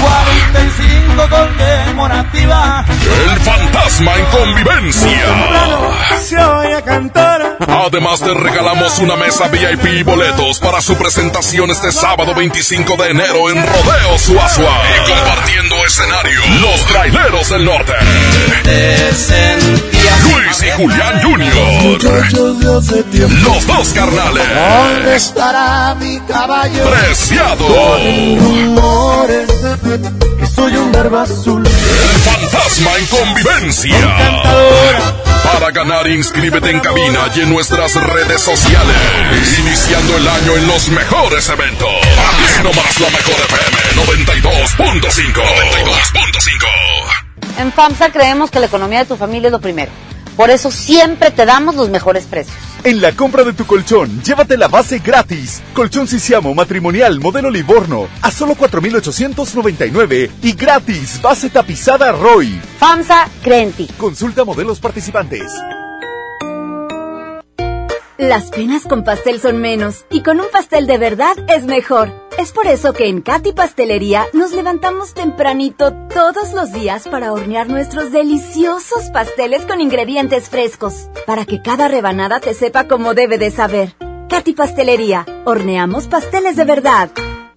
[0.00, 2.84] 45 conmemorativa.
[3.30, 6.18] El Fantasma en convivencia.
[6.20, 7.58] Se oye cantar.
[7.60, 13.10] Además te regalamos una mesa VIP y boletos para su presentación este sábado 25 de
[13.10, 14.82] enero en Rodeo Suazua.
[14.94, 17.92] Y compartiendo escenario, los traileros del norte.
[20.22, 22.32] Luis y Julián Jr.
[23.42, 24.44] Los dos carnales.
[24.54, 26.84] ¿Dónde estará mi caballo?
[26.90, 27.66] Preciado.
[30.38, 31.66] Que soy un barba azul.
[31.66, 33.96] El fantasma en convivencia.
[35.42, 38.96] Para ganar, inscríbete en cabina y en nuestras redes sociales.
[39.58, 42.03] Iniciando el año en los mejores eventos.
[42.54, 43.76] Aquí nomás la mejor FM
[44.06, 45.34] 92.5.
[45.34, 47.58] 92.5.
[47.58, 49.90] En FAMSA creemos que la economía de tu familia es lo primero.
[50.36, 52.56] Por eso siempre te damos los mejores precios.
[52.84, 55.62] En la compra de tu colchón, llévate la base gratis.
[55.74, 62.60] Colchón Sisiamo matrimonial modelo Livorno a solo 4,899 y gratis base tapizada Roy.
[62.78, 63.88] FAMSA cree en ti.
[63.98, 65.50] Consulta modelos participantes.
[68.16, 72.23] Las penas con pastel son menos y con un pastel de verdad es mejor.
[72.38, 77.68] Es por eso que en Katy Pastelería nos levantamos tempranito todos los días para hornear
[77.68, 83.50] nuestros deliciosos pasteles con ingredientes frescos, para que cada rebanada te sepa como debe de
[83.50, 83.94] saber.
[84.28, 87.10] Katy Pastelería, horneamos pasteles de verdad.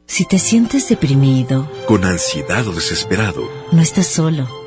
[0.06, 4.67] Si te sientes deprimido, Con ansiedad o desesperado, no estás solo.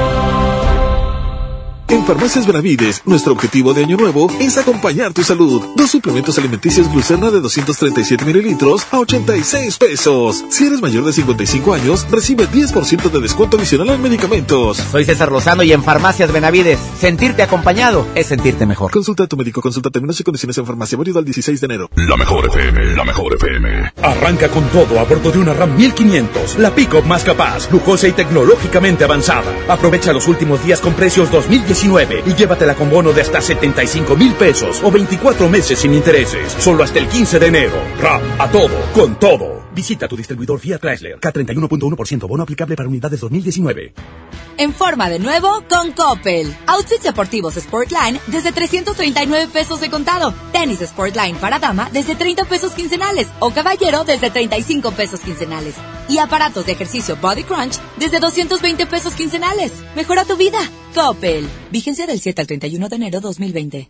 [1.91, 5.61] En Farmacias Benavides, nuestro objetivo de año nuevo es acompañar tu salud.
[5.75, 10.41] Dos suplementos alimenticios Glucerna de 237 mililitros a 86 pesos.
[10.49, 14.77] Si eres mayor de 55 años, recibe 10% de descuento adicional en medicamentos.
[14.77, 18.89] Soy César Lozano y en Farmacias Benavides, sentirte acompañado es sentirte mejor.
[18.93, 21.89] Consulta a tu médico, consulta términos y condiciones en farmacia, válido al 16 de enero.
[21.95, 23.91] La mejor FM, la mejor FM.
[24.01, 28.13] Arranca con todo a bordo de una RAM 1500, la pick-up más capaz, lujosa y
[28.13, 29.53] tecnológicamente avanzada.
[29.67, 31.29] Aprovecha los últimos días con precios
[31.81, 36.55] 2019 y llévatela con bono de hasta 75 mil pesos o 24 meses sin intereses.
[36.59, 37.77] Solo hasta el 15 de enero.
[37.99, 39.60] RAM, a todo, con todo.
[39.73, 41.19] Visita tu distribuidor Fiat Chrysler.
[41.19, 43.93] K31.1% bono aplicable para unidades 2019.
[44.57, 46.53] En forma de nuevo con Coppel.
[46.67, 50.33] Outfits deportivos Sportline desde 339 pesos de contado.
[50.51, 55.75] Tenis Sportline para dama desde 30 pesos quincenales o caballero desde 35 pesos quincenales.
[56.09, 59.71] Y aparatos de ejercicio Body Crunch desde 220 pesos quincenales.
[59.95, 60.59] Mejora tu vida.
[60.93, 61.47] Coppel.
[61.71, 63.89] Vigencia del 7 al 31 de enero 2020.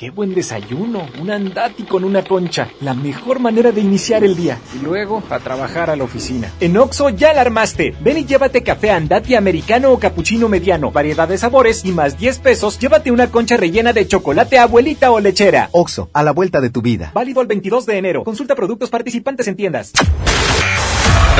[0.00, 4.58] Qué buen desayuno, un andati con una concha, la mejor manera de iniciar el día.
[4.74, 6.50] Y luego a trabajar a la oficina.
[6.58, 7.94] En Oxo ya la armaste.
[8.00, 12.38] Ven y llévate café andati americano o capuchino mediano, variedad de sabores y más 10
[12.38, 15.68] pesos, llévate una concha rellena de chocolate abuelita o lechera.
[15.72, 17.10] Oxo, a la vuelta de tu vida.
[17.12, 18.24] Válido el 22 de enero.
[18.24, 19.92] Consulta productos participantes en tiendas.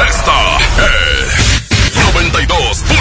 [0.06, 0.70] Esta es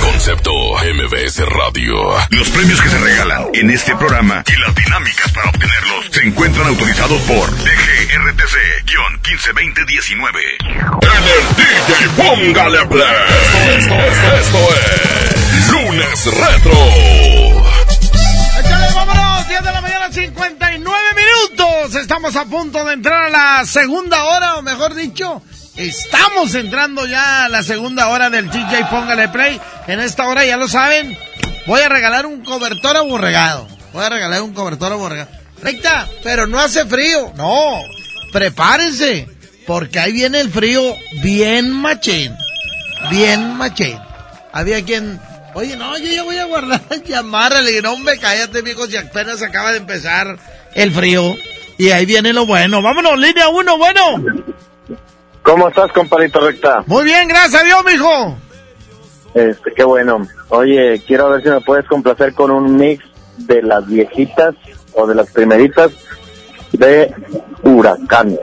[0.00, 1.94] Concepto MBS Radio.
[2.30, 6.66] Los premios que se regalan en este programa y las dinámicas para obtenerlos se encuentran
[6.68, 10.40] autorizados por DGRTC-152019.
[11.02, 13.04] En el DJ Póngale Play.
[13.78, 16.78] Esto, esto, esto es Lunes Retro.
[18.60, 21.94] Échale, vámonos, 10 de la mañana, 59 minutos.
[21.96, 25.42] Estamos a punto de entrar a la segunda hora, o mejor dicho,
[25.76, 29.60] estamos entrando ya a la segunda hora del DJ Póngale Play.
[29.86, 31.16] En esta hora, ya lo saben,
[31.66, 33.66] voy a regalar un cobertor aborregado.
[33.92, 35.30] Voy a regalar un cobertor aborregado.
[35.62, 37.32] Recta, pero no hace frío.
[37.36, 37.80] No,
[38.32, 39.28] prepárense,
[39.66, 40.82] porque ahí viene el frío
[41.22, 42.34] bien machín.
[43.10, 43.98] Bien machín.
[44.52, 45.20] Había quien
[45.54, 47.52] Oye, no, yo ya voy a guardar llamar.
[47.62, 50.38] Le digo, no, hombre, cállate, mijo, si apenas acaba de empezar
[50.74, 51.36] el frío.
[51.78, 52.82] Y ahí viene lo bueno.
[52.82, 54.22] Vámonos, línea uno, bueno.
[55.42, 56.84] ¿Cómo estás, compadrito recta?
[56.86, 58.38] Muy bien, gracias a Dios, mijo.
[59.34, 60.26] Este, qué bueno.
[60.50, 63.04] Oye, quiero ver si me puedes complacer con un mix
[63.38, 64.54] de las viejitas
[64.92, 65.90] o de las primeritas
[66.72, 67.12] de
[67.62, 68.40] huracanes.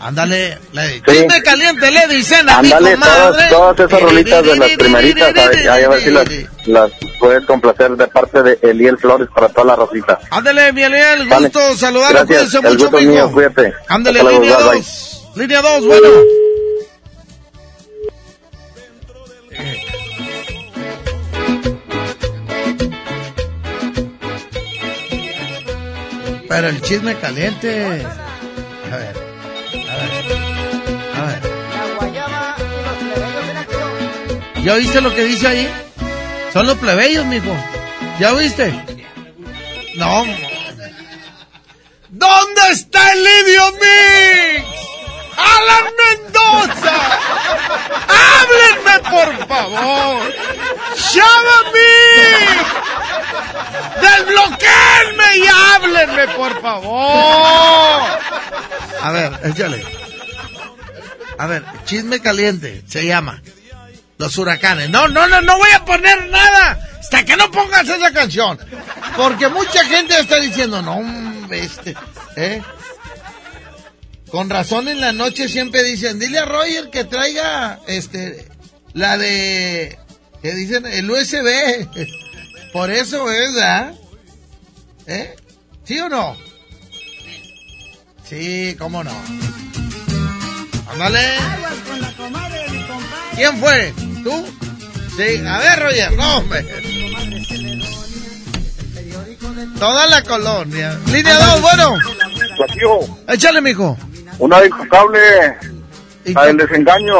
[0.00, 4.70] Ándale, le Chisme caliente, le dicen a Ándale, mi todas, todas esas rolitas de las
[4.70, 6.28] primeritas, a ver, a ver si las,
[6.66, 10.20] las puedes complacer de parte de Eliel Flores para toda la rosita.
[10.30, 11.48] Ándale, mi Eliel, Vale.
[11.48, 13.74] gusto saludarlo, Gracias, cuídense el mucho, gusto mío, cuídate.
[13.88, 14.56] Ándale, línea.
[15.38, 16.08] Línea dos, bueno.
[26.48, 28.04] Pero el chisme caliente.
[28.90, 29.16] A ver.
[31.14, 31.40] A ver.
[34.64, 35.68] ¿Ya oíste lo que dice ahí?
[36.52, 37.56] Son los plebeyos, mijo.
[38.18, 38.72] ¿Ya oíste?
[39.94, 40.24] No.
[42.08, 44.87] ¿Dónde está el Lidio Mix?
[45.38, 46.96] ¡Alan Mendoza!
[48.08, 50.34] ¡Háblenme, por favor!
[51.14, 51.92] ¡Llámame!
[54.00, 58.02] ¡Desbloqueenme y háblenme, por favor!
[59.02, 59.84] A ver, échale.
[61.38, 63.40] A ver, chisme caliente, se llama.
[64.18, 64.90] Los huracanes.
[64.90, 68.58] No, no, no, no voy a poner nada hasta que no pongas esa canción.
[69.16, 71.00] Porque mucha gente está diciendo, no,
[71.50, 71.96] este,
[72.36, 72.60] ¿eh?
[74.30, 78.46] Con razón en la noche siempre dicen, dile a Roger que traiga, este,
[78.92, 79.98] la de,
[80.42, 81.86] que dicen, el USB.
[82.72, 83.94] Por eso es, ¿verdad?
[85.06, 85.34] ¿Eh?
[85.84, 86.36] ¿Sí o no?
[88.28, 89.12] Sí, cómo no.
[90.92, 91.20] Ándale.
[93.34, 93.94] ¿Quién fue?
[94.22, 94.46] ¿Tú?
[95.16, 96.66] Sí, a ver, Roger, no, hombre.
[99.78, 100.98] Toda la colonia.
[101.06, 101.94] Línea 2, bueno.
[103.28, 103.96] Échale, mijo.
[104.38, 105.20] Una de intocable,
[106.26, 107.16] la del desengaño.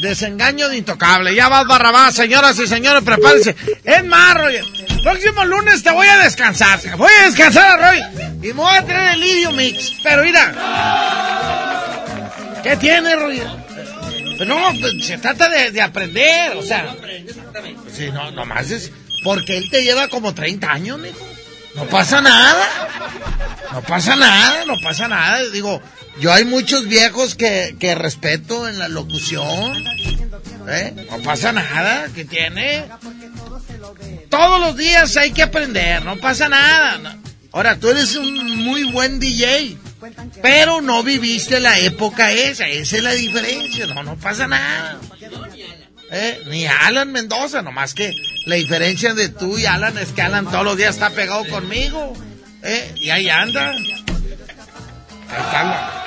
[0.00, 1.34] Desengaño de intocable.
[1.34, 3.56] Ya vas, Barrabás, señoras y señores, prepárense.
[3.82, 4.64] Es más, Roger.
[5.02, 6.78] Próximo lunes te voy a descansar.
[6.96, 8.02] Voy a descansar a Roy.
[8.42, 9.94] Y me voy a traer el Idio Mix.
[10.02, 10.52] Pero mira.
[12.62, 13.46] ¿Qué tiene, Roger?
[14.36, 16.94] Pues no, pues, se trata de, de aprender, o sea.
[17.92, 18.92] Sí, no, nomás es.
[19.24, 21.26] Porque él te lleva como 30 años, mijo.
[21.74, 22.88] No pasa nada.
[23.72, 25.42] No pasa nada, no pasa nada.
[25.52, 25.80] Digo,
[26.20, 29.84] yo hay muchos viejos que, que respeto en la locución.
[30.68, 31.06] ¿eh?
[31.10, 32.84] No pasa nada, ¿qué tiene?
[34.28, 37.16] Todos los días hay que aprender, no pasa nada.
[37.52, 39.78] Ahora, tú eres un muy buen DJ,
[40.42, 44.98] pero no viviste la época esa, esa es la diferencia, no, no pasa nada.
[46.10, 46.42] ¿Eh?
[46.48, 48.12] Ni Alan Mendoza, nomás que
[48.44, 52.12] la diferencia de tú y Alan es que Alan todos los días está pegado conmigo.
[52.62, 52.92] ¿eh?
[52.96, 53.70] Y ahí anda.
[53.70, 53.82] Ahí
[55.28, 56.05] está.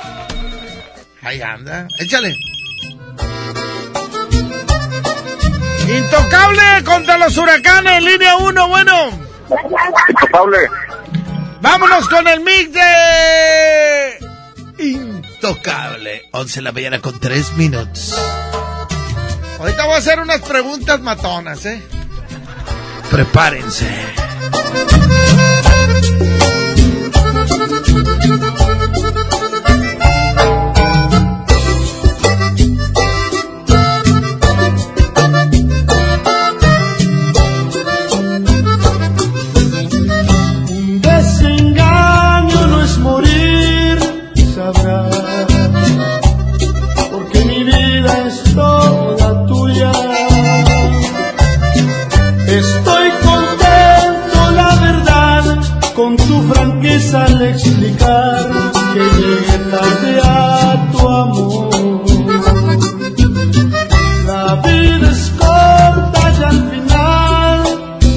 [1.21, 1.87] Ahí anda.
[1.99, 2.35] Échale.
[5.87, 9.09] Intocable contra los huracanes, línea 1, bueno.
[10.09, 10.57] Intocable.
[11.61, 14.19] Vámonos con el mix de...
[14.77, 16.29] Intocable.
[16.31, 18.15] 11 de la mañana con 3 minutos.
[19.59, 21.81] Ahorita voy a hacer unas preguntas matonas, ¿eh?
[23.09, 23.89] Prepárense.
[57.97, 61.69] que llegué tarde a tu amor.
[64.27, 67.59] La vida es corta y al final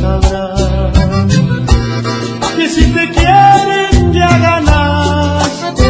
[0.00, 0.92] sabrás
[2.56, 5.88] que si te quieren ya ganaste.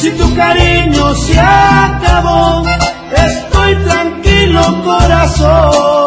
[0.00, 2.64] Si tu cariño se acabó,
[3.14, 5.99] estoy tranquilo corazón.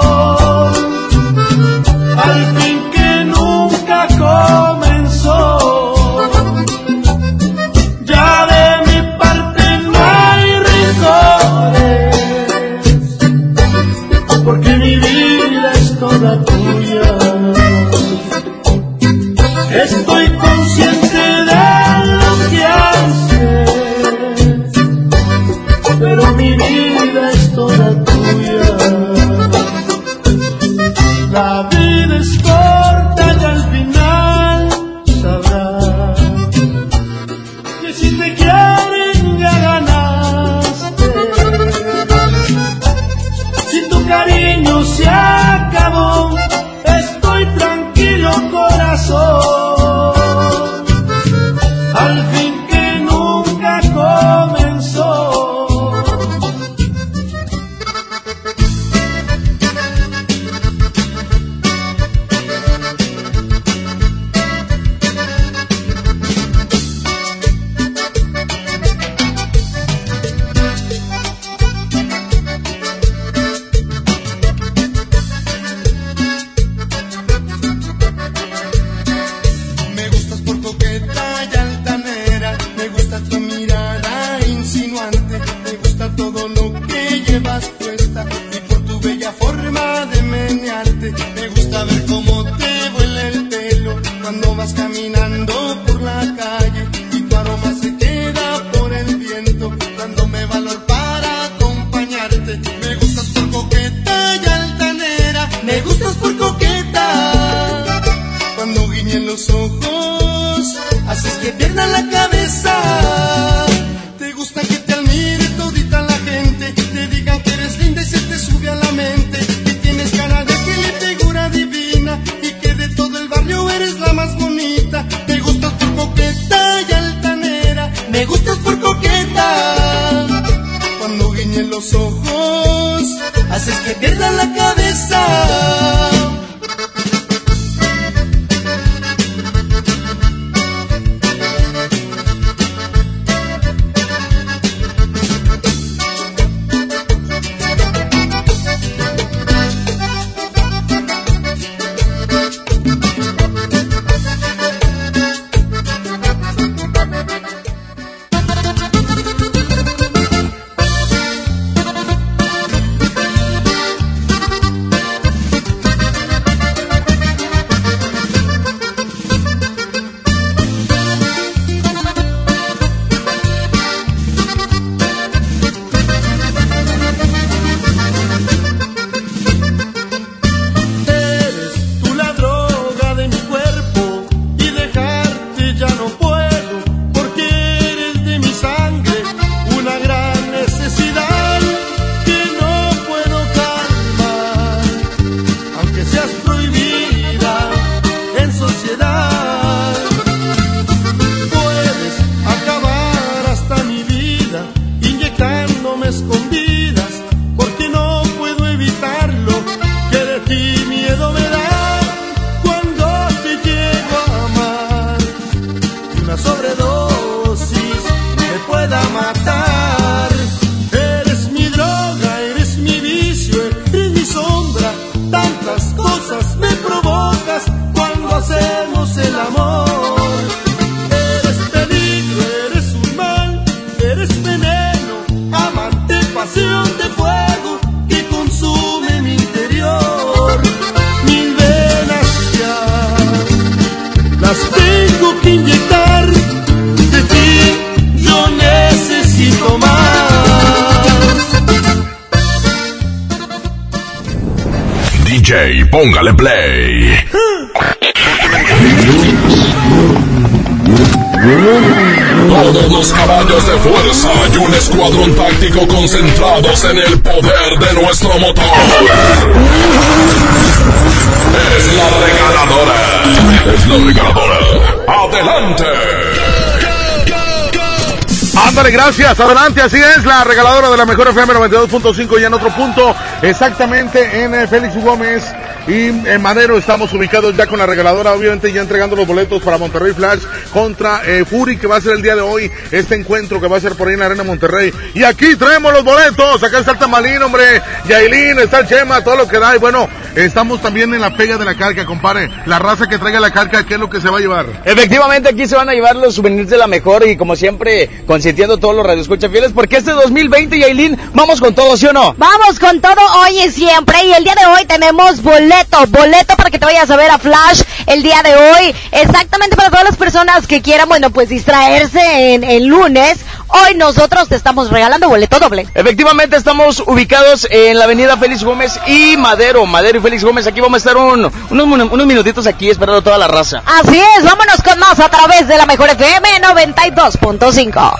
[279.43, 284.43] adelante, así es, la regaladora de la mejor FM 92.5 y en otro punto, exactamente
[284.43, 285.53] en eh, Félix Gómez
[285.87, 289.77] y en Madero estamos ubicados ya con la regaladora, obviamente ya entregando los boletos para
[289.77, 290.43] Monterrey Flash
[290.73, 293.77] contra eh, Fury, que va a ser el día de hoy, este encuentro que va
[293.77, 294.91] a ser por ahí en la Arena Monterrey.
[295.13, 299.35] Y aquí traemos los boletos, acá está el Tamalín, hombre, Yailin, está el Chema, todo
[299.35, 302.79] lo que da, y bueno, estamos también en la pega de la carga, compare, la
[302.79, 304.65] raza que traiga la carga, ¿qué es lo que se va a llevar?
[304.85, 308.77] Efectivamente, aquí se van a llevar los souvenirs de la mejor y como siempre, consintiendo
[308.77, 312.33] todos los radioescuchas fieles, porque este 2020, Yailin, vamos con todo, ¿sí o no?
[312.37, 314.23] Vamos con todo hoy y siempre.
[314.25, 317.37] Y el día de hoy tenemos boleto, boleto para que te vayas a ver a
[317.37, 318.95] Flash el día de hoy.
[319.11, 323.39] Exactamente para todas las personas que quieran, bueno, pues distraerse en el lunes.
[323.67, 325.87] Hoy nosotros te estamos regalando boleto doble.
[325.95, 329.85] Efectivamente, estamos ubicados en la avenida Félix Gómez y Madero.
[329.85, 330.67] Madero y Félix Gómez.
[330.67, 333.81] Aquí vamos a estar un- unos, unos minutitos aquí esperando a toda la raza.
[333.85, 338.13] Así es, vámonos con más a través de la mejor FM 92.5.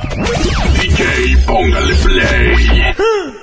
[0.82, 2.96] DJ, póngale play.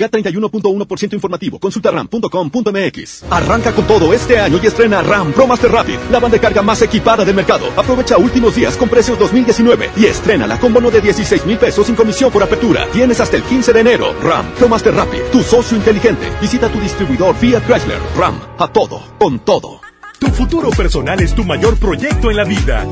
[0.00, 1.58] K31.1% informativo.
[1.58, 3.24] Consulta ram.com.mx.
[3.30, 6.62] Arranca con todo este año y estrena RAM Pro Master Rapid, la banda de carga
[6.62, 7.66] más equipada del mercado.
[7.76, 11.94] Aprovecha últimos días con precios 2019 y estrena con bono de 16 mil pesos sin
[11.94, 12.86] comisión por apertura.
[12.92, 14.14] Tienes hasta el 15 de enero.
[14.22, 16.26] RAM Pro Master Rapid, tu socio inteligente.
[16.40, 18.00] Visita tu distribuidor Fiat Chrysler.
[18.16, 19.89] RAM, a todo, con todo.
[20.20, 22.86] Tu futuro personal es tu mayor proyecto en la vida.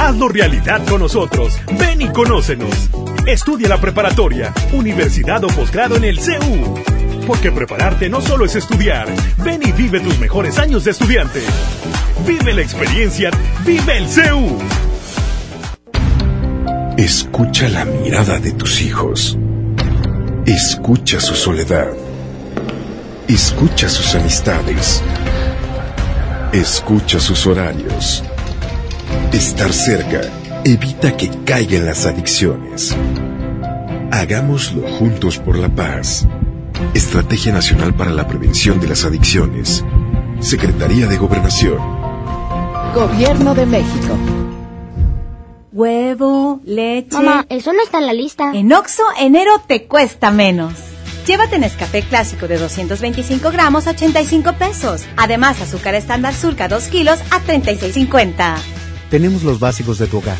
[0.00, 1.56] Hazlo realidad con nosotros.
[1.78, 2.90] Ven y conócenos.
[3.24, 6.74] Estudia la preparatoria, universidad o posgrado en el CEU.
[7.24, 9.06] Porque prepararte no solo es estudiar.
[9.44, 11.40] Ven y vive tus mejores años de estudiante.
[12.26, 13.30] Vive la experiencia.
[13.64, 14.58] Vive el CEU.
[16.98, 19.38] Escucha la mirada de tus hijos.
[20.46, 21.92] Escucha su soledad.
[23.28, 25.02] Escucha sus amistades.
[26.56, 28.24] Escucha sus horarios.
[29.30, 30.22] Estar cerca
[30.64, 32.96] evita que caigan las adicciones.
[34.10, 36.26] Hagámoslo juntos por la paz.
[36.94, 39.84] Estrategia Nacional para la Prevención de las Adicciones.
[40.40, 41.76] Secretaría de Gobernación.
[42.94, 44.16] Gobierno de México.
[45.72, 47.18] Huevo, leche.
[47.18, 48.52] Mamá, eso no está en la lista.
[48.54, 50.72] En Oxo, enero te cuesta menos.
[51.26, 55.04] Llévate Nescafé clásico de 225 gramos a 85 pesos.
[55.16, 58.56] Además, azúcar estándar surca 2 kilos a 36.50.
[59.10, 60.36] Tenemos los básicos de tu hogar.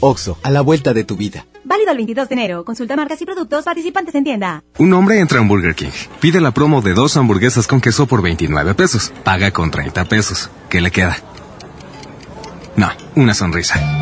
[0.00, 1.44] Oxo, a la vuelta de tu vida.
[1.64, 2.64] Válido el 22 de enero.
[2.64, 4.64] Consulta marcas y productos participantes en tienda.
[4.78, 5.90] Un hombre entra a un Burger King.
[6.18, 9.12] Pide la promo de dos hamburguesas con queso por 29 pesos.
[9.24, 10.48] Paga con 30 pesos.
[10.70, 11.18] ¿Qué le queda?
[12.74, 14.01] No, una sonrisa.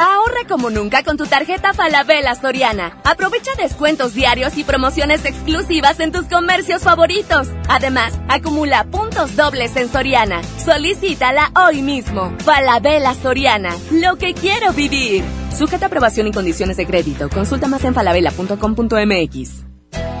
[0.00, 2.96] Ahorra como nunca con tu tarjeta Falabella Soriana.
[3.04, 7.48] Aprovecha descuentos diarios y promociones exclusivas en tus comercios favoritos.
[7.68, 10.40] Además, acumula puntos dobles en Soriana.
[10.64, 12.32] Solicítala hoy mismo.
[12.46, 13.76] Falabella Soriana.
[13.90, 15.22] Lo que quiero vivir.
[15.54, 17.28] Sujeta aprobación y condiciones de crédito.
[17.28, 19.64] Consulta más en falabella.com.mx.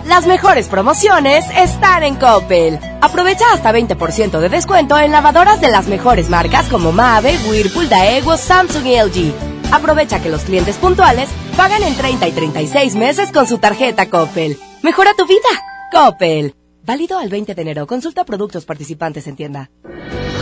[0.04, 2.78] Las mejores promociones están en Coppel.
[3.00, 8.36] Aprovecha hasta 20% de descuento en lavadoras de las mejores marcas como Mave, Whirlpool, Daewoo,
[8.36, 9.49] Samsung y LG.
[9.72, 14.58] Aprovecha que los clientes puntuales pagan en 30 y 36 meses con su tarjeta Coppel.
[14.82, 15.38] Mejora tu vida.
[15.92, 16.54] Coppel.
[16.84, 17.86] Válido al 20 de enero.
[17.86, 19.70] Consulta productos participantes en tienda.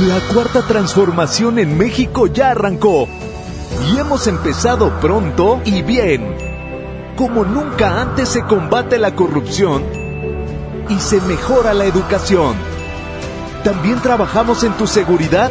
[0.00, 3.06] La cuarta transformación en México ya arrancó.
[3.92, 6.34] Y hemos empezado pronto y bien.
[7.16, 9.84] Como nunca antes se combate la corrupción
[10.88, 12.55] y se mejora la educación.
[13.62, 15.50] También trabajamos en tu seguridad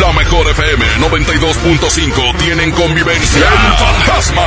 [0.00, 4.42] La mejor FM 92.5 tienen convivencia El Fantasma.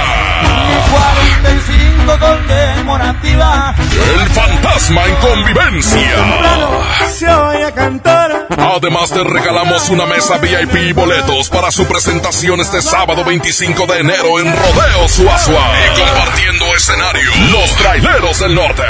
[0.91, 3.75] 45 conmemorativa.
[4.19, 7.07] El Fantasma en convivencia.
[7.07, 8.47] Se oye cantar.
[8.49, 13.99] Además te regalamos una mesa VIP y boletos para su presentación este sábado 25 de
[13.99, 15.71] enero en Rodeo Suazua.
[15.85, 18.83] Y compartiendo escenario, los traileros del norte.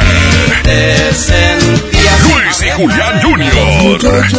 [2.23, 4.33] Luis y Julián Jr.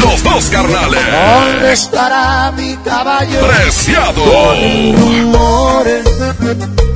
[0.00, 1.00] Los dos carnales.
[1.10, 3.40] ¿Dónde estará mi caballo?
[3.46, 4.22] Preciado.
[4.92, 6.04] Rumores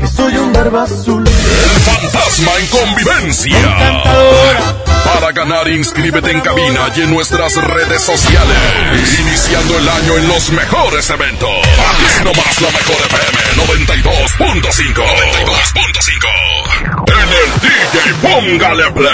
[0.00, 1.24] que soy un barba azul.
[1.44, 3.56] El fantasma en convivencia.
[5.04, 8.56] Para ganar, inscríbete en cabina y en nuestras redes sociales.
[9.20, 11.50] Iniciando el año en los mejores eventos.
[11.50, 15.04] Aquí nomás la mejor FM 92.5.
[15.94, 16.26] 92.5.
[17.06, 19.12] En el DJ Póngale Play.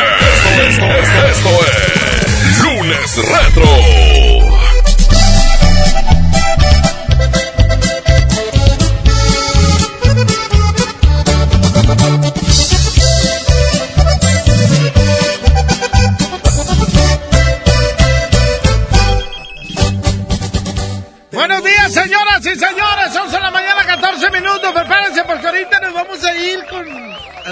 [0.68, 4.19] Esto es, esto es Lunes Retro.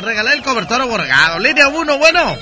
[0.01, 1.39] Regalar el cobertor aborregado.
[1.39, 2.37] Línea 1, bueno.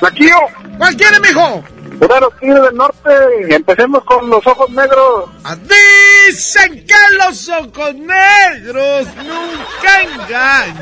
[0.00, 0.36] Laquillo.
[0.78, 1.64] ¿Cuál quiere, mijo?
[2.00, 3.10] Una los Tigres del Norte.
[3.54, 5.30] Empecemos con los ojos negros.
[6.28, 10.02] Dicen que los ojos negros nunca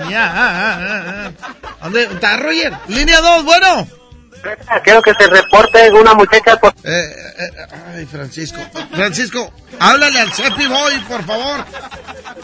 [0.00, 1.36] engañan.
[1.82, 2.72] ¿Dónde está Roger?
[2.88, 3.86] Línea 2, bueno.
[4.84, 6.72] Quiero que se reporte una muchacha por...
[6.84, 7.50] Eh, eh,
[7.94, 8.60] ay, Francisco.
[8.94, 11.64] Francisco, háblale al Cepi Boy, por favor.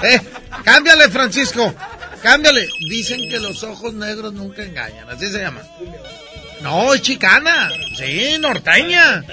[0.03, 0.21] Eh,
[0.63, 1.75] cámbiale, Francisco.
[2.23, 2.69] Cámbiale.
[2.89, 5.09] Dicen que los ojos negros nunca engañan.
[5.09, 5.63] Así se llama.
[6.63, 7.71] No, es chicana.
[7.97, 9.25] Sí, norteña.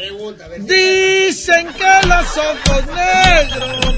[0.59, 3.95] Dicen que los ojos negros.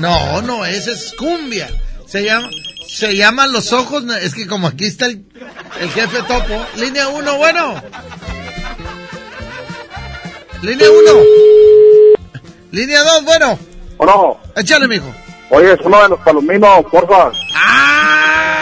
[0.00, 1.68] No, no, esa es cumbia.
[2.06, 2.48] Se llama,
[2.88, 4.04] se llama Los Ojos.
[4.22, 5.24] Es que como aquí está el,
[5.80, 6.66] el jefe topo.
[6.76, 7.82] Línea 1, bueno.
[10.62, 11.22] Línea 1.
[12.70, 13.58] Línea 2, bueno.
[13.96, 14.40] ¿O no?
[14.54, 15.12] Échale, mijo.
[15.50, 17.30] Oye, es uno de los palominos, porfa.
[17.54, 18.56] ¡Ah!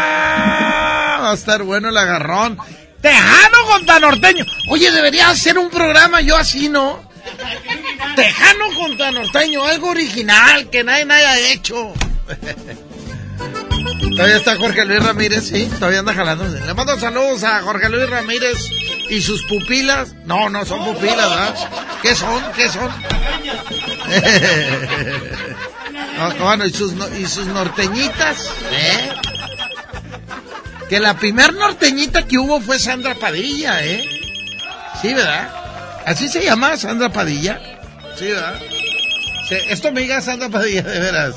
[1.23, 2.59] Va a estar bueno el agarrón.
[3.01, 4.45] Tejano contra norteño.
[4.71, 7.01] Oye, debería hacer un programa yo así, ¿no?
[8.17, 11.93] Tejano contra norteño, algo original que nadie haya hecho.
[14.17, 16.45] Todavía está Jorge Luis Ramírez, sí, todavía anda jalando.
[16.45, 18.71] Le mando saludos a Jorge Luis Ramírez
[19.11, 20.15] y sus pupilas.
[20.25, 21.55] No, no son pupilas, ¿verdad?
[22.03, 22.43] ¿Qué son?
[22.55, 22.91] ¿Qué son?
[26.39, 29.11] Bueno, y sus, y sus norteñitas, ¿eh?
[30.89, 34.05] Que la primer norteñita que hubo fue Sandra Padilla, ¿eh?
[35.01, 35.49] Sí, ¿verdad?
[36.07, 37.59] Así se llama Sandra Padilla.
[38.19, 38.61] Sí, ¿verdad?
[39.49, 41.35] Sí, esto me diga Sandra Padilla, de veras.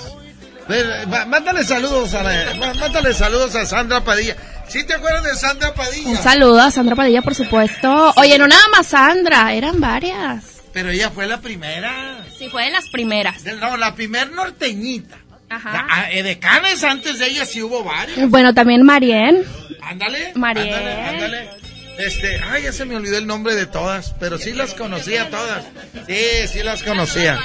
[1.28, 4.36] Mándale saludos a la- má- mándale saludos a Sandra Padilla.
[4.68, 6.10] ¿Sí te acuerdas de Sandra Padilla?
[6.10, 8.14] Un saludo a Sandra Padilla, por supuesto.
[8.18, 10.44] Oye, no nada más Sandra, eran varias.
[10.74, 12.24] Pero ella fue la primera.
[12.38, 13.44] Sí, fue de las primeras.
[13.44, 15.18] No, la primer norteñita.
[15.50, 15.72] Ajá.
[15.74, 18.30] La- ah, eh, de Canes antes de ella sí hubo varias.
[18.30, 19.44] Bueno, también Marien.
[19.82, 20.34] Ándale.
[20.36, 20.74] Marien.
[20.74, 21.50] Ándale, ándale.
[21.98, 25.66] Este, ay, ya se me olvidó el nombre de todas, pero sí las conocía todas.
[26.06, 27.40] Sí, sí las conocía.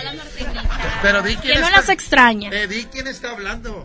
[1.00, 2.50] Pero di quién ¿Quién no está- las extraña?
[2.52, 3.84] Eh, di quién está hablando.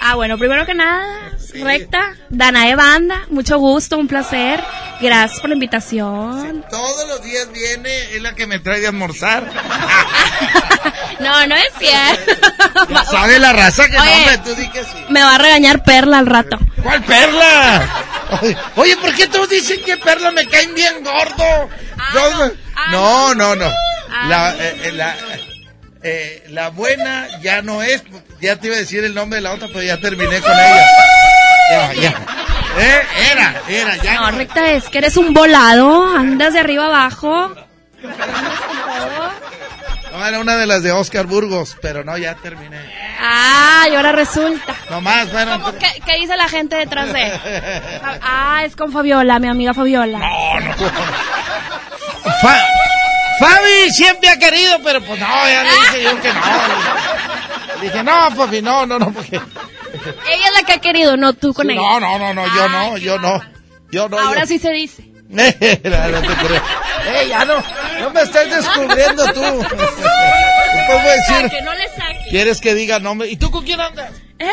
[0.00, 4.62] Ah, bueno, primero que nada, recta, Danae Banda, mucho gusto, un placer.
[5.00, 6.64] Gracias por la invitación.
[6.70, 9.50] Todos los días viene, es la que me trae de almorzar.
[11.18, 12.46] No, no es cierto.
[13.10, 14.04] ¿Sabe la raza que Oye.
[14.06, 14.38] no, hombre?
[14.44, 14.90] Tú di que sí.
[15.08, 16.58] Me va a regañar Perla al rato.
[16.82, 17.88] ¿Cuál perla?
[18.76, 21.70] Oye, ¿por qué todos dicen que perla me caen bien gordo?
[22.12, 22.52] Yo-
[22.92, 23.72] no, no, no.
[24.28, 25.16] La, eh, eh, la,
[26.02, 28.02] eh, la buena ya no es.
[28.40, 30.84] Ya te iba a decir el nombre de la otra, pero ya terminé con ella.
[31.70, 32.14] Ya, ya.
[32.78, 33.02] Eh,
[33.32, 34.14] era, era, ya.
[34.20, 37.54] No, recta es que eres un volado, andas de arriba abajo.
[40.12, 42.78] No, era una de las de Oscar Burgos, pero no, ya terminé.
[43.20, 44.74] Ah, y ahora resulta.
[44.90, 45.60] Nomás, bueno.
[45.60, 47.32] ¿Cómo que- ¿Qué dice la gente detrás de?
[48.22, 50.18] Ah, es con Fabiola, mi amiga Fabiola.
[52.40, 52.60] Fa-
[53.38, 56.40] Fabi siempre ha querido, pero pues no, ya le dije yo que no.
[57.80, 59.36] Le dije, no, papi, no, no, no, porque...
[59.36, 61.80] Ella es la que ha querido, no tú con ella.
[61.80, 63.42] no, no, no, no, yo no, yo no.
[63.90, 65.02] Yo no, Ahora yo- sí se dice.
[65.28, 66.62] No te creo.
[67.08, 67.56] Eh, ya no,
[68.00, 69.42] no me estás descubriendo tú.
[70.88, 72.26] A decir, Que no le saque.
[72.30, 73.28] ¿quieres que diga nombre?
[73.28, 74.10] ¿Y tú con quién andas?
[74.38, 74.50] ¿Eh?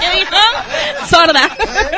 [0.00, 1.06] ¿Qué dijo?
[1.08, 1.48] Sorda.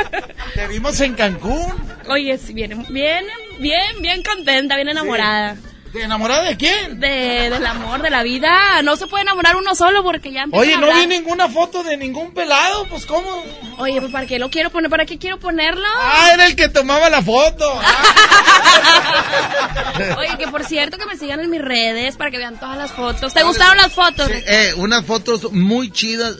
[0.55, 1.75] Te vimos en Cancún.
[2.09, 3.25] Oye, sí, viene bien,
[3.59, 5.57] bien, bien contenta, bien enamorada.
[5.93, 7.01] ¿De enamorada de quién?
[7.01, 8.81] De, del amor, de la vida.
[8.83, 11.83] No se puede enamorar uno solo porque ya empieza Oye, a no vi ninguna foto
[11.83, 13.29] de ningún pelado, pues ¿cómo?
[13.79, 14.89] Oye, pues ¿para qué lo quiero poner?
[14.89, 15.87] ¿Para qué quiero ponerlo?
[15.97, 17.69] Ah, era el que tomaba la foto.
[20.19, 22.93] Oye, que por cierto que me sigan en mis redes para que vean todas las
[22.93, 23.35] fotos.
[23.35, 24.31] ¿Te gustaron las fotos?
[24.31, 26.37] Eh, unas fotos muy chidas,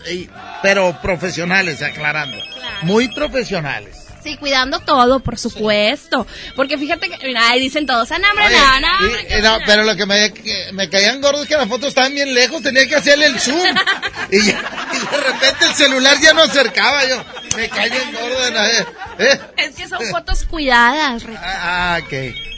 [0.63, 2.37] pero profesionales, aclarando.
[2.83, 4.00] Muy profesionales.
[4.23, 6.27] Sí, cuidando todo, por supuesto.
[6.57, 9.97] Porque fíjate que, mira, ahí dicen todos, ah, no, hombre, Oye, y- no, pero lo
[9.97, 12.97] que me, que me caían gordos es que las fotos estaban bien lejos, tenía que
[12.97, 13.59] hacerle el zoom.
[14.31, 14.61] y, ya-
[14.93, 17.23] y de repente el celular ya no acercaba yo.
[17.57, 18.41] Me caí bien gordo.
[18.45, 19.41] de la- ¿eh?
[19.57, 21.39] Es que son fotos cuidadas, Rick.
[21.43, 22.13] Ah, ok.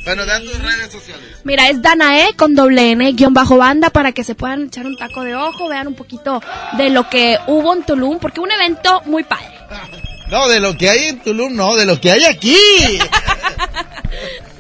[0.05, 1.25] Bueno, dan tus redes sociales.
[1.45, 4.97] Mira, es Danae con doble N, guion bajo banda, para que se puedan echar un
[4.97, 6.43] taco de ojo, vean un poquito
[6.77, 9.47] de lo que hubo en Tulum, porque un evento muy padre.
[10.33, 12.57] No, de lo que hay en Tulum, no, de lo que hay aquí.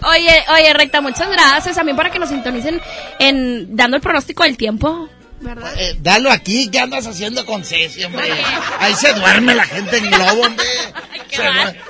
[0.03, 2.81] Oye, oye, Recta, muchas gracias también para que nos sintonicen
[3.21, 5.09] en dando el pronóstico del tiempo,
[5.41, 5.73] ¿verdad?
[5.79, 8.25] Eh, dalo aquí, ¿qué andas haciendo con Ceci, hombre?
[8.81, 10.67] Ahí se duerme la gente en globo, hombre.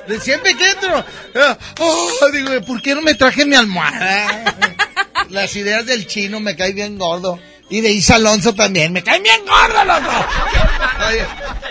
[0.06, 0.98] Se siempre que entro,
[1.34, 4.54] eh, oh, digo, ¿por qué no me traje mi almohada?
[5.30, 7.40] Las ideas del chino me caen bien gordo.
[7.72, 10.26] Y de Isa Alonso también, me caen bien gordo los dos.
[11.08, 11.26] Oye,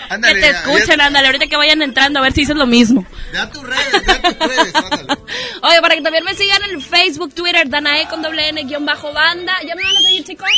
[0.10, 2.66] ándale, que te ya, escuchen, ándale, ahorita que vayan entrando a ver si dices lo
[2.66, 3.06] mismo.
[3.32, 5.22] ya, da tus redes, da tus redes, ándale.
[5.62, 9.14] Oye, para que también me sigan en Facebook, Twitter, Danae con doble N, guion bajo
[9.14, 9.54] banda.
[9.62, 10.50] ¿Ya me van a seguir, chicos?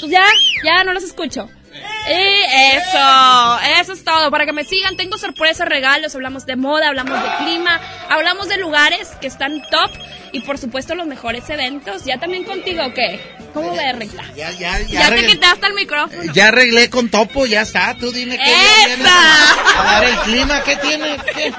[0.00, 0.24] Pues ya,
[0.64, 1.48] ya, no los escucho.
[2.10, 4.30] Y eso, eso es todo.
[4.30, 8.56] Para que me sigan, tengo sorpresas, regalos, hablamos de moda, hablamos de clima, hablamos de
[8.56, 9.90] lugares que están top
[10.32, 12.04] y por supuesto los mejores eventos.
[12.04, 13.20] ¿Ya también contigo qué?
[13.52, 14.22] ¿Cómo ves, Rita?
[14.36, 16.32] Ya, ya, ya, Ya te quitaste el micrófono.
[16.32, 17.94] ya arreglé con Topo, ya está.
[17.94, 19.80] Tú dime qué ¡Esa!
[19.80, 21.16] a dar el clima, ¿qué tiene?
[21.34, 21.52] ¿Qué?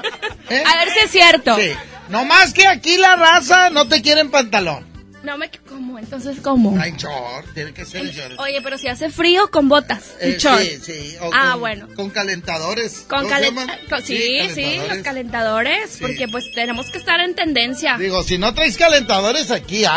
[0.50, 0.64] ¿Eh?
[0.66, 1.56] A ver si es cierto.
[1.56, 1.72] Sí.
[2.08, 4.89] No más que aquí la raza no te quieren pantalón.
[5.22, 5.50] No me...
[5.68, 5.98] ¿Cómo?
[5.98, 6.80] Entonces, ¿cómo?
[6.80, 8.38] Hay short, tiene que ser short.
[8.40, 10.62] Oye, pero si hace frío, con botas y Eh, short.
[10.62, 11.16] sí, sí.
[11.20, 11.88] o Ah, con- bueno.
[11.94, 13.04] Con calentadores.
[13.06, 13.54] Con ¿Cómo se calen-
[13.90, 14.22] con- sí, sí,
[14.54, 14.88] calentadores.
[14.88, 17.98] los calentadores, porque pues tenemos que estar en tendencia.
[17.98, 19.84] Digo, si no traes calentadores, aquí.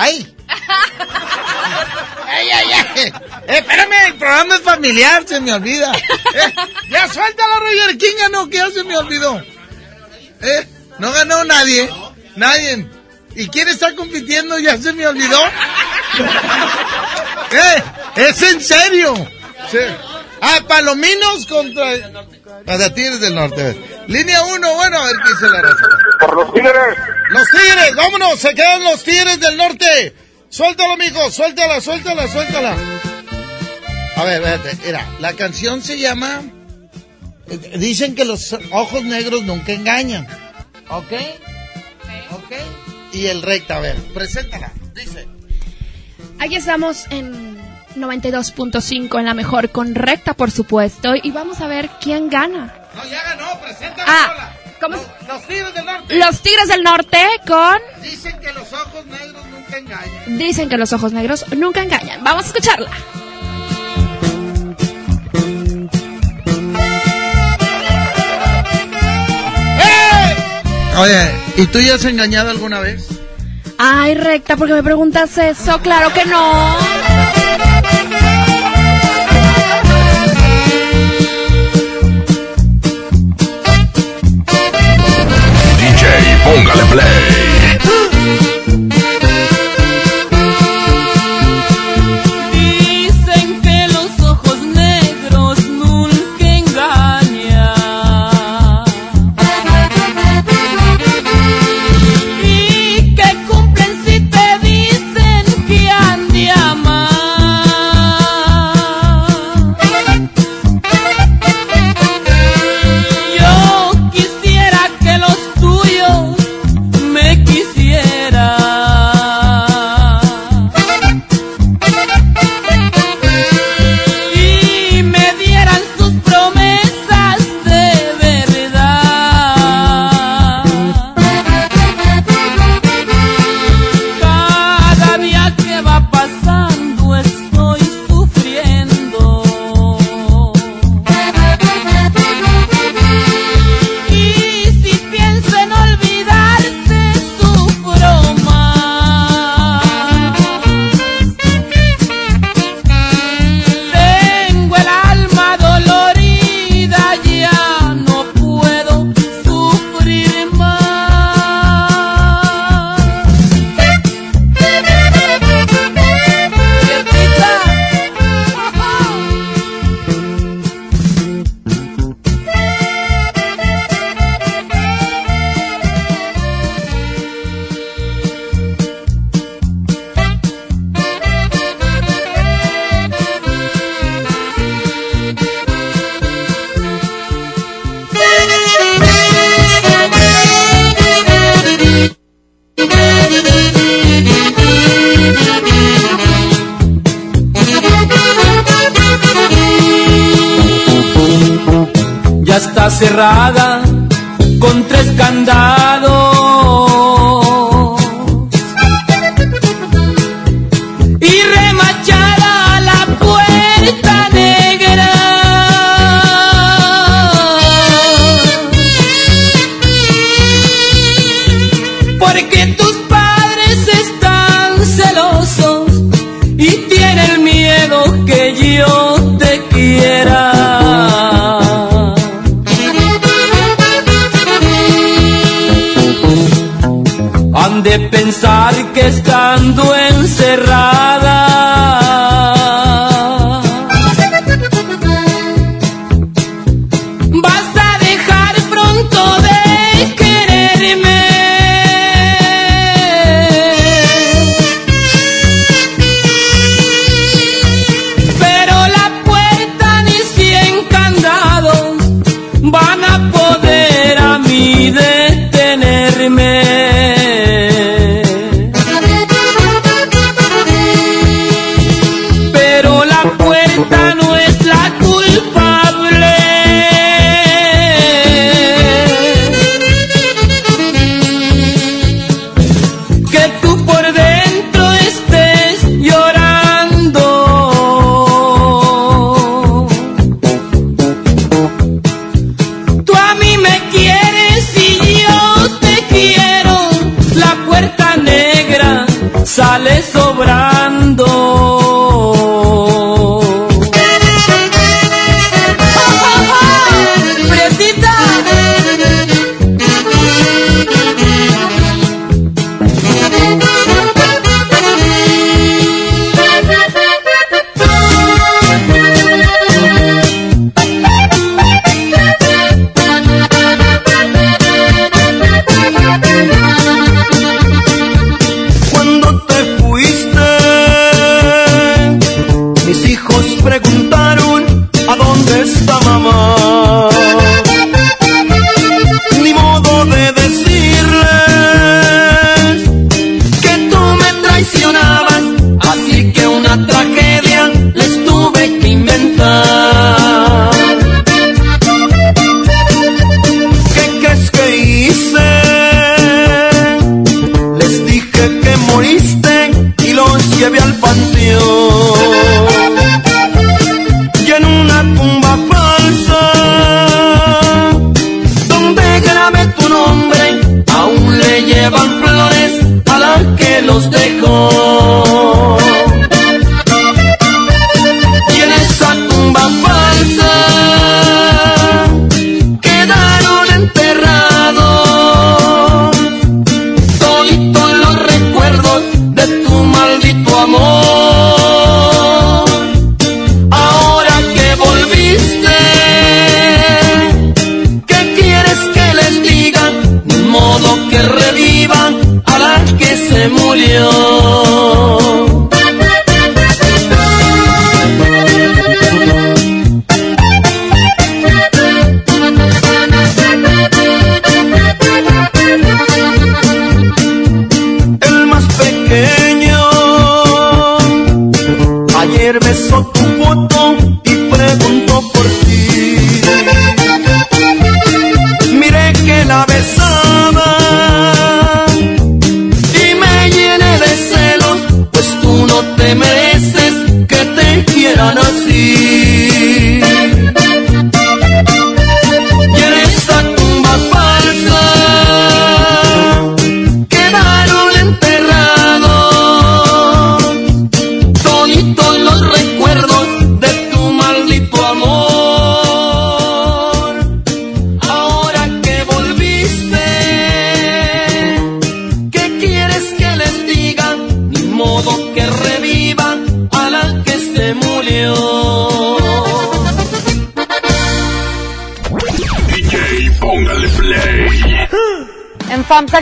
[2.36, 3.04] ¡Ey, ey, ey!
[3.06, 3.14] Eh,
[3.60, 5.92] espérame, el programa es familiar, se me olvida.
[6.36, 6.54] Eh,
[6.90, 9.40] ya suéltalo, Roger King ganó, que ya se me olvidó.
[10.42, 10.68] Eh,
[10.98, 11.88] no ganó nadie,
[12.36, 12.88] nadie.
[13.36, 14.58] ¿Y quién está compitiendo?
[14.60, 15.40] Ya se me olvidó.
[17.52, 17.84] eh,
[18.16, 19.14] es en serio.
[19.72, 19.80] Sí.
[20.42, 21.92] Ah, Palominos contra...
[22.66, 23.76] De Tigres del Norte.
[24.08, 25.84] Línea 1, bueno, a ver qué dice la raza.
[26.20, 26.98] Por los Tigres.
[27.30, 30.14] Los Tigres, vámonos, se quedan los Tigres del Norte.
[30.50, 32.76] Suéltalo, mijo, suéltala, suéltala, suéltala.
[34.16, 36.42] A ver, espérate, mira, la canción se llama...
[37.50, 40.28] eh, Dicen que los ojos negros nunca engañan.
[40.90, 41.12] ¿Ok?
[42.32, 42.52] ¿Ok?
[43.14, 44.72] Y el recta, a ver, preséntala.
[44.94, 45.28] Dice...
[46.40, 47.58] Aquí estamos en
[47.96, 52.74] 92.5 en la mejor con recta, por supuesto, y vamos a ver quién gana.
[52.96, 54.06] No, ya ganó, preséntala.
[54.08, 56.16] Ah, ¿cómo se- Los Tigres del Norte.
[56.18, 57.18] Los Tigres del Norte
[57.48, 57.78] con...
[58.02, 60.38] Dicen que los ojos negros nunca engañan.
[60.38, 62.24] Dicen que los ojos negros nunca engañan.
[62.24, 62.90] Vamos a escucharla.
[70.98, 73.08] Oye, ¿y tú ya has engañado alguna vez?
[73.78, 75.80] Ay, recta, porque me preguntas eso.
[75.82, 76.76] Claro que no.
[85.80, 86.06] DJ,
[86.46, 87.33] póngale play.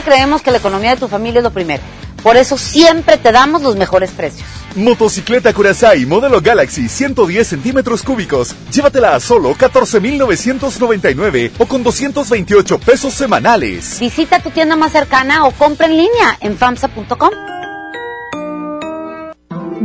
[0.00, 1.82] Creemos que la economía de tu familia es lo primero.
[2.22, 4.48] Por eso siempre te damos los mejores precios.
[4.76, 8.54] Motocicleta Curasai modelo Galaxy 110 centímetros cúbicos.
[8.70, 13.98] Llévatela a solo 14,999 o con 228 pesos semanales.
[14.00, 17.51] Visita tu tienda más cercana o compra en línea en famsa.com.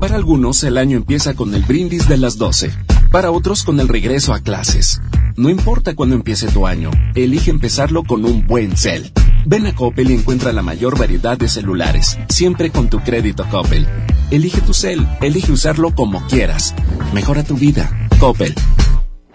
[0.00, 2.72] Para algunos el año empieza con el brindis de las 12,
[3.10, 5.02] para otros con el regreso a clases.
[5.36, 9.12] No importa cuándo empiece tu año, elige empezarlo con un buen cel.
[9.44, 13.86] Ven a Coppel y encuentra la mayor variedad de celulares, siempre con tu crédito Coppel.
[14.30, 16.74] Elige tu cel, elige usarlo como quieras.
[17.12, 18.08] Mejora tu vida.
[18.18, 18.54] Coppel.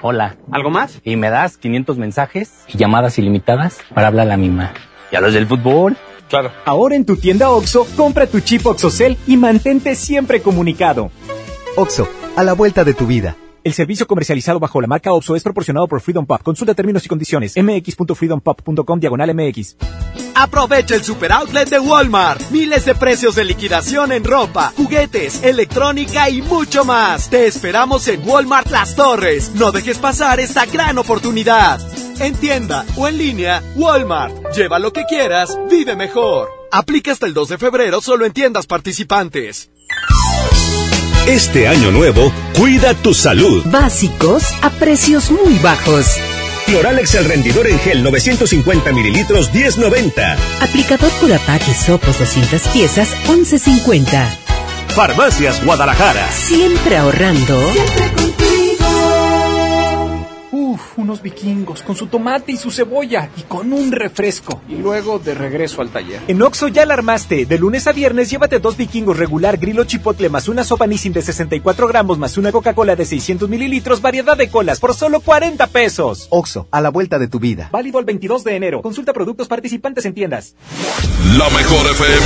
[0.02, 0.36] Hola.
[0.52, 1.00] ¿Algo más?
[1.04, 4.74] Y me das 500 mensajes y llamadas ilimitadas para hablar a la misma.
[5.12, 5.96] ¿Y a los del fútbol?
[6.30, 6.52] Claro.
[6.66, 11.12] Ahora en tu tienda OXO, compra tu chip OXOCEL y mantente siempre comunicado.
[11.76, 13.36] OXO, a la vuelta de tu vida.
[13.66, 16.40] El servicio comercializado bajo la marca OXO es proporcionado por Freedom Pop.
[16.44, 17.56] Consulta términos y condiciones.
[17.58, 19.76] mx.freedompop.com diagonal mx.
[20.36, 22.52] Aprovecha el super outlet de Walmart.
[22.52, 27.30] Miles de precios de liquidación en ropa, juguetes, electrónica y mucho más.
[27.30, 29.54] Te esperamos en Walmart Las Torres.
[29.56, 31.80] No dejes pasar esta gran oportunidad.
[32.20, 34.34] En tienda o en línea, Walmart.
[34.56, 36.50] Lleva lo que quieras, vive mejor.
[36.72, 39.70] Aplica hasta el 2 de febrero solo en tiendas participantes.
[41.28, 43.64] Este año nuevo, cuida tu salud.
[43.66, 46.06] Básicos a precios muy bajos.
[46.68, 50.38] Cloralex el rendidor en gel 950 mililitros 10.90.
[50.62, 54.28] Aplicador Purapac y sopos 200 piezas 11.50.
[54.90, 56.32] Farmacias Guadalajara.
[56.32, 57.60] Siempre ahorrando.
[57.72, 58.65] Siempre
[60.98, 64.62] unos vikingos con su tomate y su cebolla y con un refresco.
[64.68, 66.22] Y luego de regreso al taller.
[66.28, 67.46] En Oxo ya la armaste.
[67.46, 71.22] De lunes a viernes llévate dos vikingos regular, grilo chipotle más una sopa Nissin de
[71.22, 76.28] 64 gramos más una Coca-Cola de 600 mililitros, variedad de colas por solo 40 pesos.
[76.30, 77.70] Oxo, a la vuelta de tu vida.
[77.72, 78.82] Válido el 22 de enero.
[78.82, 80.56] Consulta productos participantes en tiendas.
[81.38, 82.26] La mejor FM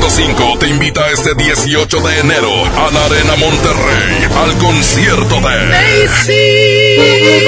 [0.00, 7.41] 92.5 te invita este 18 de enero a la Arena Monterrey al concierto de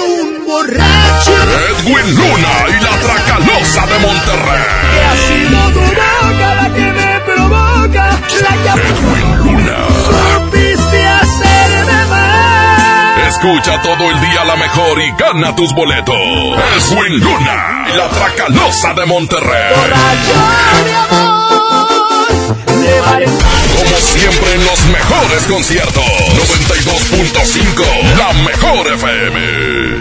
[0.00, 1.32] un borracho.
[1.70, 4.64] Edwin Luna y la Tracalosa de Monterrey.
[4.94, 8.20] Que ha sido tu boca la que me provoca.
[8.42, 9.76] La que Edwin Luna.
[10.04, 13.28] Supiste hacerme mal.
[13.28, 16.14] Escucha todo el día la mejor y gana tus boletos.
[16.14, 19.74] Edwin Luna y la Tracalosa de Monterrey.
[19.74, 21.49] Borracho, mi amor.
[22.50, 26.04] Como siempre en los mejores conciertos.
[26.04, 30.00] 92.5, la mejor FM.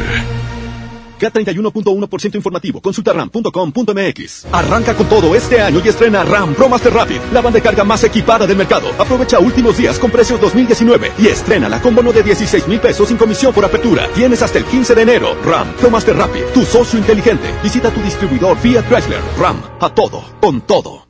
[1.19, 2.81] K31.1% informativo.
[2.81, 4.47] Consulta ram.com.mx.
[4.51, 7.83] Arranca con todo este año y estrena RAM Pro Master Rapid, la banda de carga
[7.83, 8.89] más equipada del mercado.
[8.97, 13.17] Aprovecha últimos días con precios 2019 y estrena con bono de 16 mil pesos sin
[13.17, 14.07] comisión por apertura.
[14.15, 15.35] Tienes hasta el 15 de enero.
[15.43, 17.53] RAM Pro Master Rapid, tu socio inteligente.
[17.61, 19.21] Visita tu distribuidor Fiat Chrysler.
[19.37, 21.08] RAM, a todo, con todo.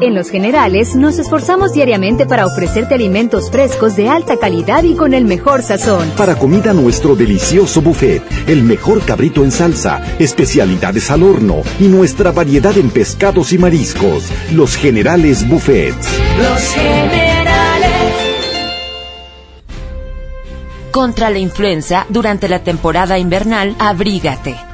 [0.00, 5.14] En Los Generales nos esforzamos diariamente para ofrecerte alimentos frescos de alta calidad y con
[5.14, 6.10] el mejor sazón.
[6.16, 12.32] Para comida nuestro delicioso buffet, el mejor cabrito en salsa, especialidades al horno y nuestra
[12.32, 14.32] variedad en pescados y mariscos.
[14.52, 16.08] Los Generales Buffets.
[16.38, 17.90] Los Generales.
[20.90, 24.73] Contra la influenza, durante la temporada invernal, abrígate.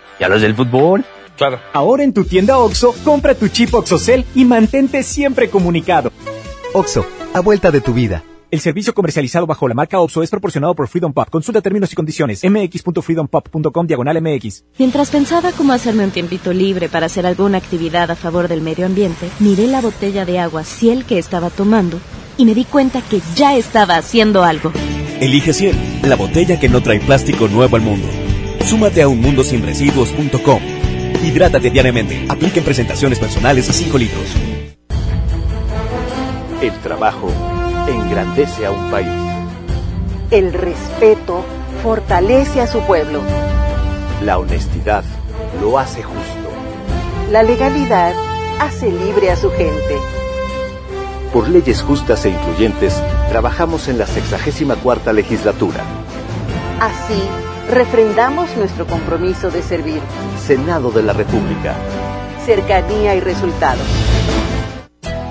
[0.21, 1.03] ¿Y a los del fútbol?
[1.35, 1.59] Claro.
[1.73, 6.11] Ahora en tu tienda OXO, compra tu chip OXOCEL y mantente siempre comunicado.
[6.75, 8.23] OXO, a vuelta de tu vida.
[8.51, 11.27] El servicio comercializado bajo la marca OPSO es proporcionado por Freedom Pop.
[11.31, 12.43] Consulta términos y condiciones.
[12.43, 14.65] mx.freedompop.com diagonal mx.
[14.77, 18.85] Mientras pensaba cómo hacerme un tiempito libre para hacer alguna actividad a favor del medio
[18.85, 21.97] ambiente, miré la botella de agua Ciel que estaba tomando
[22.37, 24.71] y me di cuenta que ya estaba haciendo algo.
[25.19, 28.07] Elige Ciel, la botella que no trae plástico nuevo al mundo.
[28.65, 30.61] Súmate a unmundosinresiduos.com.
[31.23, 32.25] Hidrátate diariamente.
[32.29, 34.25] Apliquen presentaciones personales a 5 litros.
[36.61, 37.29] El trabajo
[37.87, 39.07] engrandece a un país.
[40.29, 41.43] El respeto
[41.83, 43.21] fortalece a su pueblo.
[44.23, 45.03] La honestidad
[45.59, 46.49] lo hace justo.
[47.31, 48.13] La legalidad
[48.59, 49.97] hace libre a su gente.
[51.33, 55.83] Por leyes justas e incluyentes, trabajamos en la 64 legislatura.
[56.79, 57.21] Así,
[57.71, 60.01] refrendamos nuestro compromiso de servir.
[60.45, 61.73] Senado de la República.
[62.45, 63.85] Cercanía y resultados.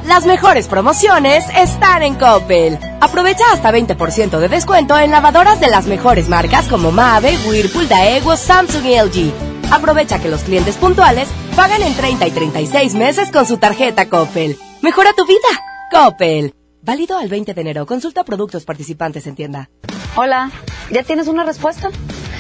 [0.07, 2.79] Las mejores promociones están en Coppel.
[3.01, 8.37] Aprovecha hasta 20% de descuento en lavadoras de las mejores marcas como Mave, Whirlpool, Daewoo,
[8.37, 9.33] Samsung y LG.
[9.71, 14.59] Aprovecha que los clientes puntuales pagan en 30 y 36 meses con su tarjeta Coppel.
[14.83, 15.39] Mejora tu vida.
[15.93, 16.55] Coppel.
[16.83, 17.87] Válido al 20 de enero.
[17.87, 19.71] Consulta productos participantes en tienda.
[20.17, 20.51] Hola,
[20.91, 21.91] ¿ya tienes una respuesta?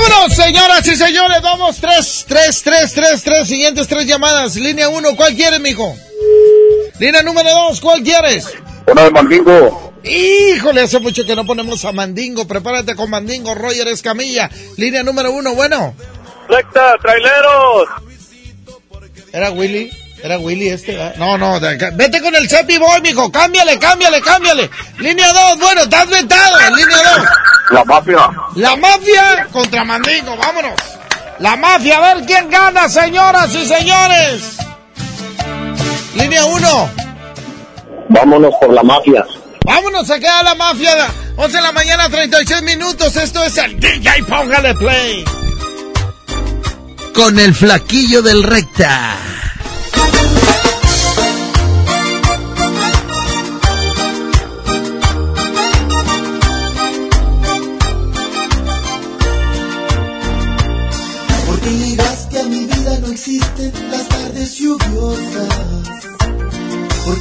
[0.00, 4.56] Vámonos, señoras y señores, vamos, tres, tres, tres, tres, tres, siguientes tres llamadas.
[4.56, 5.94] Línea uno, ¿cuál quieres, mijo?
[6.98, 8.46] Línea número dos, ¿cuál quieres?
[8.86, 9.92] Una de Mandingo.
[10.02, 12.46] Híjole, hace mucho que no ponemos a Mandingo.
[12.46, 14.48] Prepárate con Mandingo, Roger Escamilla.
[14.78, 15.94] Línea número uno, bueno.
[16.48, 17.88] Recta, traileros.
[19.32, 19.90] ¿Era Willy?
[20.22, 20.92] ¿Era Willy este?
[20.96, 21.14] ¿verdad?
[21.16, 21.90] No, no, de acá.
[21.94, 23.30] vete con el Cepi Boy, mijo.
[23.30, 24.70] Cámbiale, cámbiale, cámbiale.
[24.98, 26.58] Línea dos, bueno, estás vetado.
[26.76, 27.26] Línea dos.
[27.70, 28.30] La mafia.
[28.56, 30.74] La mafia contra Mandingo, vámonos.
[31.38, 34.56] La mafia, a ver quién gana, señoras y señores.
[36.14, 36.90] Línea 1.
[38.10, 39.24] Vámonos por la mafia.
[39.64, 40.92] Vámonos, se queda la mafia.
[41.36, 43.16] 11 de la mañana, 36 minutos.
[43.16, 45.24] Esto es el DJ Póngale Play.
[47.14, 49.16] Con el flaquillo del recta.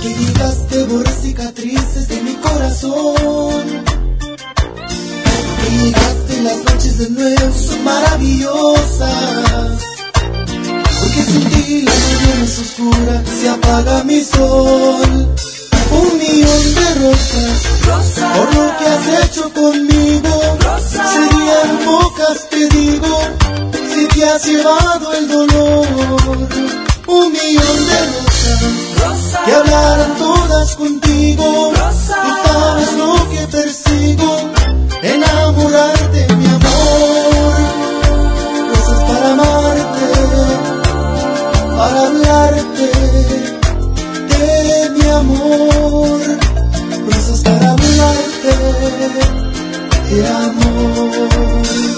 [0.02, 3.84] Porque llegaste borré cicatrices de mi corazón.
[4.24, 9.82] Porque llegaste las noches de nuevo son maravillosas.
[11.02, 15.36] Porque sin ti la mañana es oscura, se apaga mi sol.
[15.92, 17.60] Un millón de rosas,
[18.38, 20.58] por lo que has hecho conmigo,
[21.12, 23.20] serían pocas, te digo,
[23.94, 25.88] si te has llevado el dolor.
[27.08, 28.89] Un millón de rosas,
[29.46, 34.38] que hablaran todas contigo, tú sabes lo que persigo,
[35.02, 37.54] enamorarte, mi amor.
[38.70, 40.08] Rosas para amarte,
[41.78, 42.92] para hablarte
[44.30, 46.22] de mi amor,
[47.08, 48.52] rosas para hablarte
[50.10, 51.89] de amor.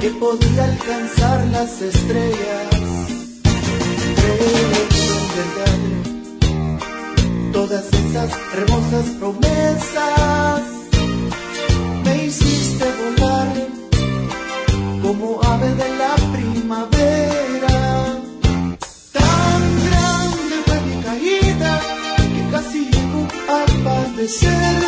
[0.00, 2.68] Que podía alcanzar las estrellas.
[5.36, 5.78] Verdad
[7.52, 10.62] todas esas hermosas promesas
[12.04, 13.48] me hiciste volar
[15.02, 17.78] como ave de la primavera.
[19.12, 21.80] Tan grande fue mi caída
[22.34, 24.82] que casi llegó a padecer.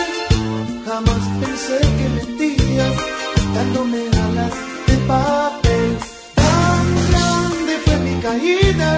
[0.87, 2.95] Jamás pensé que mentías
[3.55, 4.10] dándome
[5.11, 5.89] papel.
[6.41, 8.89] Tan grande fue mi caída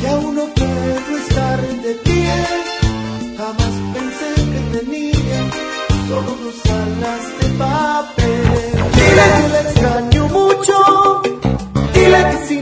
[0.00, 2.36] que aún no puedo estar de pie.
[3.38, 5.40] Jamás pensé que tenía
[6.08, 8.42] solo dos alas de papel.
[8.98, 10.76] Dile que extraño mucho,
[11.94, 12.53] dile que sin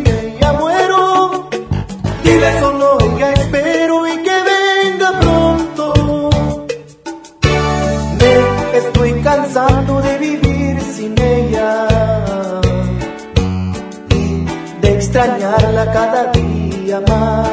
[15.93, 17.49] cada día más.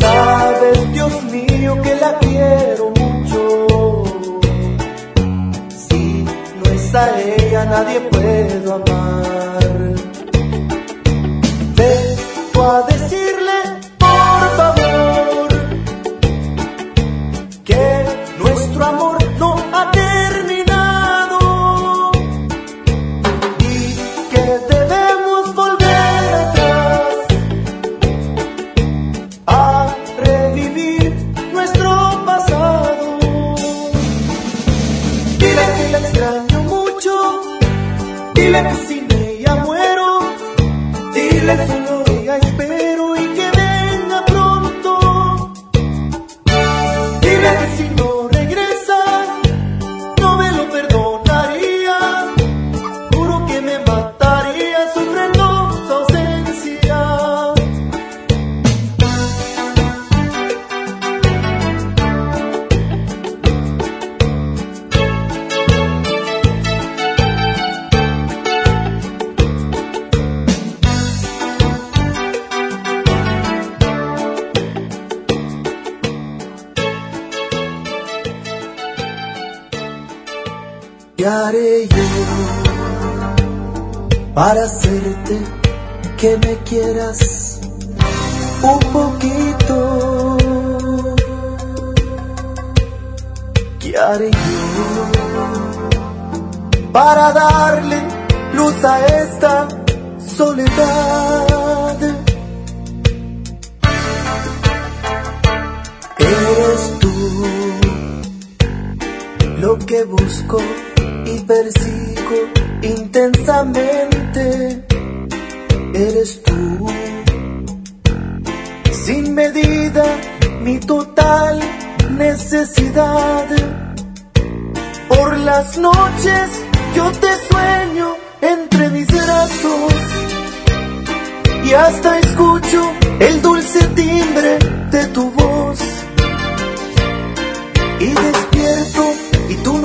[0.00, 4.02] Sabes, Dios mío, que la quiero mucho.
[5.88, 8.89] Si no es a ella, nadie puedo amar.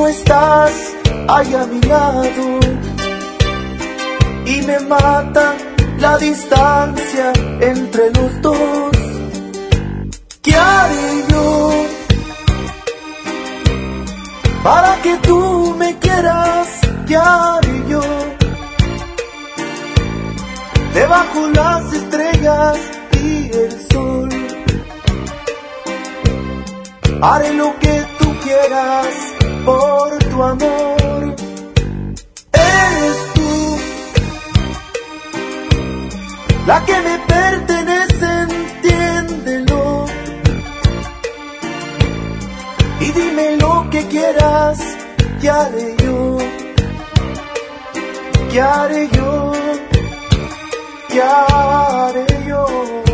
[0.08, 0.72] Estás
[1.28, 2.60] ahí a mi lado.
[4.46, 5.54] Y me mata
[6.00, 8.92] la distancia entre los dos.
[10.42, 11.72] ¿Qué haré yo
[14.64, 16.68] para que tú me quieras?
[17.08, 18.02] ¿Qué haré yo
[20.94, 22.78] debajo las estrellas
[23.14, 24.30] y el sol?
[27.22, 28.15] Haré lo que
[28.46, 29.16] quieras
[29.66, 31.36] por tu amor.
[32.54, 33.78] Eres tú
[36.68, 40.06] la que me pertenece, entiéndelo.
[43.06, 44.80] Y dime lo que quieras,
[45.42, 46.38] ¿qué haré yo?
[48.52, 49.52] ¿Qué haré yo?
[51.10, 53.05] ¿Qué haré yo?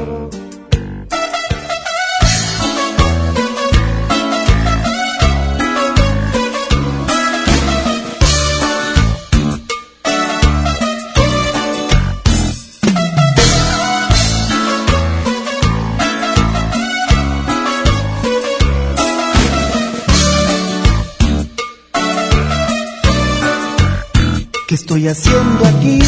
[24.71, 25.99] ¿Qué estoy haciendo aquí?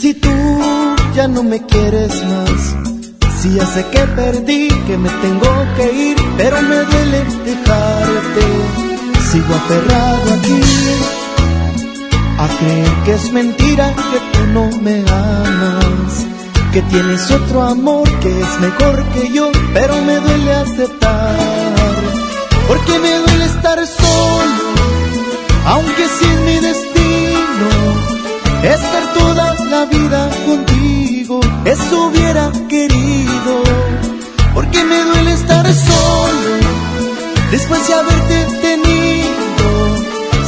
[0.00, 0.30] Si tú
[1.14, 2.74] ya no me quieres más.
[3.38, 8.44] Si ya sé que perdí, que me tengo que ir, pero me duele dejarte.
[9.30, 10.60] Sigo aferrado aquí
[12.38, 16.24] a creer que es mentira que tú no me amas.
[16.72, 21.36] Que tienes otro amor que es mejor que yo, pero me duele aceptar.
[22.68, 24.64] Porque me duele estar solo,
[25.66, 26.93] aunque es mi destino
[28.72, 33.62] estar toda la vida contigo, eso hubiera querido,
[34.54, 36.50] porque me duele estar solo,
[37.50, 39.66] después de haberte tenido,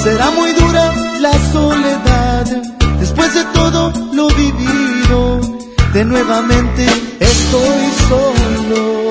[0.02, 2.46] será muy dura la soledad,
[3.00, 5.40] después de todo lo vivido,
[5.92, 6.86] de nuevamente
[7.20, 9.05] estoy solo.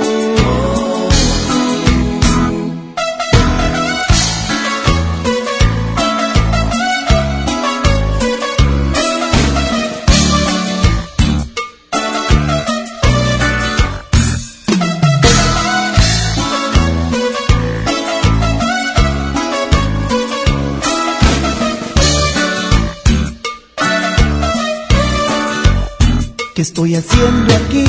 [26.65, 27.85] Estoy haciendo aquí?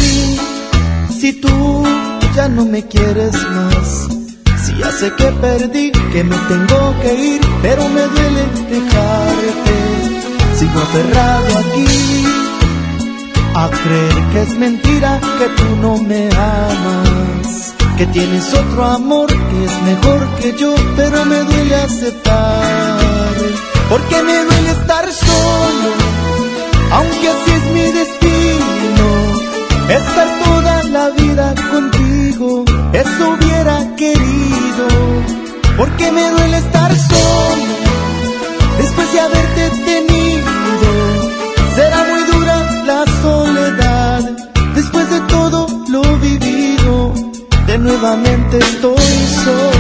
[1.19, 1.83] Si tú
[2.35, 4.09] ya no me quieres más.
[4.63, 8.43] Si ya sé que perdí, que me tengo que ir, pero me duele
[8.75, 9.77] dejarte.
[10.59, 12.25] Sigo aferrado aquí
[13.55, 17.75] a creer que es mentira que tú no me amas.
[17.97, 23.37] Que tienes otro amor que es mejor que yo, pero me duele aceptar.
[23.89, 24.71] Porque me duele
[29.89, 34.87] Estar toda la vida contigo, eso hubiera querido.
[35.77, 37.75] Porque me duele estar solo,
[38.79, 40.89] después de haberte tenido.
[41.77, 44.23] Será muy dura la soledad,
[44.75, 47.15] después de todo lo vivido.
[47.67, 49.76] De nuevamente estoy solo.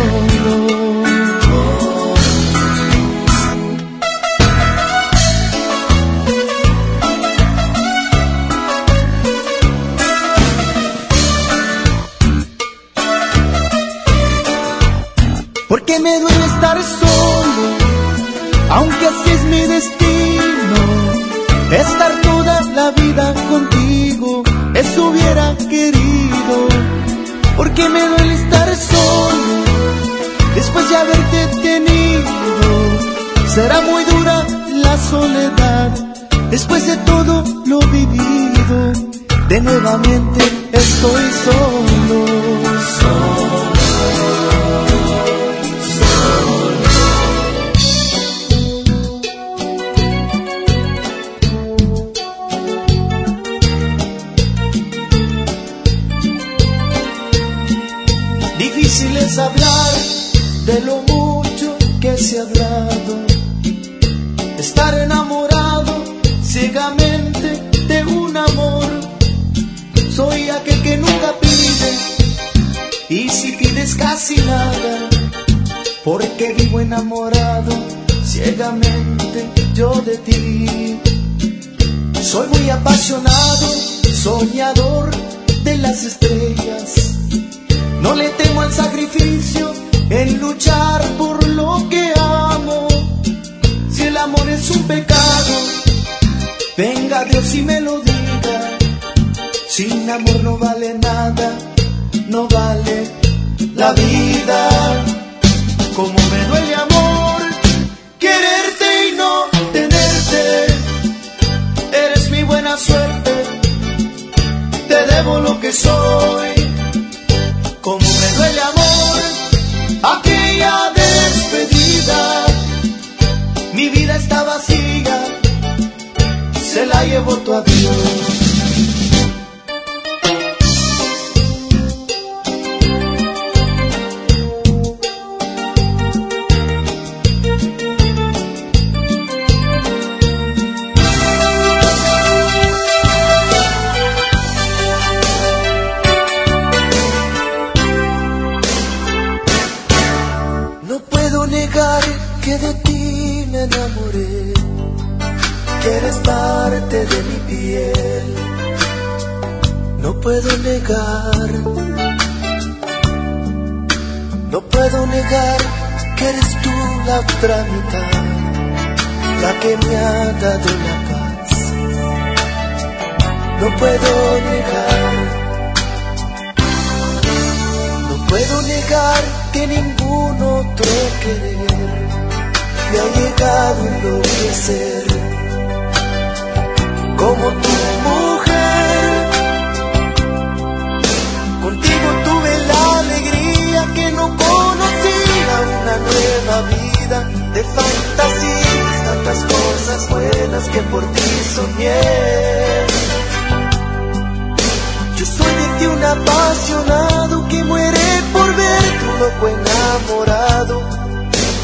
[206.12, 210.80] Apasionado que muere por ver tu loco enamorado,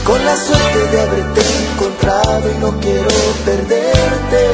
[0.04, 1.40] con la suerte de haberte
[1.72, 3.08] encontrado y no quiero
[3.44, 4.44] perderte.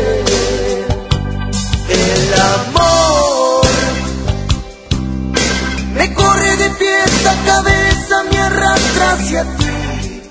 [1.89, 3.67] El amor
[5.95, 10.23] me corre de pies a cabeza, me arrastra hacia ti.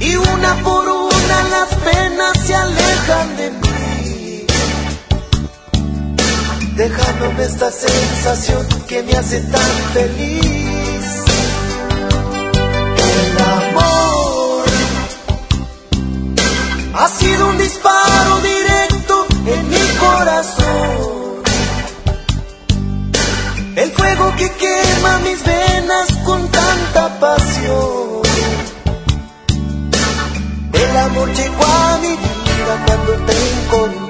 [0.00, 3.63] Y una por una las penas se alejan de mí
[6.76, 11.24] dejándome esta sensación que me hace tan feliz.
[13.12, 14.64] El amor
[16.94, 21.42] ha sido un disparo directo en mi corazón.
[23.76, 28.22] El fuego que quema mis venas con tanta pasión.
[30.72, 34.03] El amor llegó a mi vida cuando te encontré.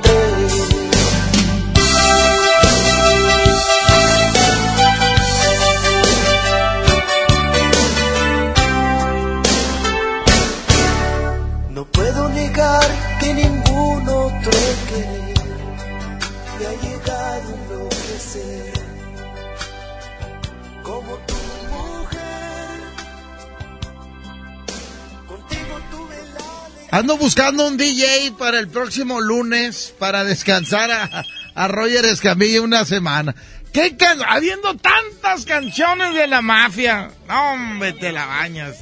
[26.94, 31.24] Ando buscando un DJ para el próximo lunes para descansar a,
[31.56, 33.34] a Roger Escamilla una semana.
[33.72, 37.10] ¿Qué can- Habiendo tantas canciones de la mafia.
[37.26, 38.76] No, hombre, la bañas.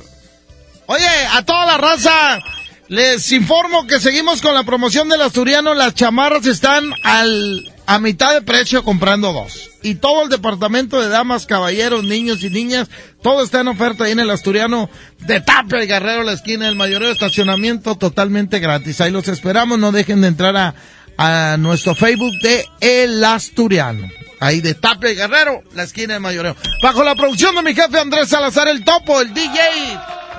[0.84, 2.38] Oye, a toda la raza,
[2.88, 5.72] les informo que seguimos con la promoción del asturiano.
[5.72, 9.70] Las chamarras están al, a mitad de precio comprando dos.
[9.82, 12.88] Y todo el departamento de damas, caballeros, niños y niñas,
[13.22, 14.90] todo está en oferta ahí en el asturiano
[15.20, 19.00] de Tapia y Guerrero, la esquina del mayoreo estacionamiento totalmente gratis.
[19.00, 20.74] Ahí los esperamos, no dejen de entrar a,
[21.16, 24.08] a nuestro Facebook de El Asturiano.
[24.40, 26.56] Ahí de Tapia y Guerrero, la esquina del mayoreo.
[26.82, 29.60] Bajo la producción de mi jefe Andrés Salazar, el topo, el DJ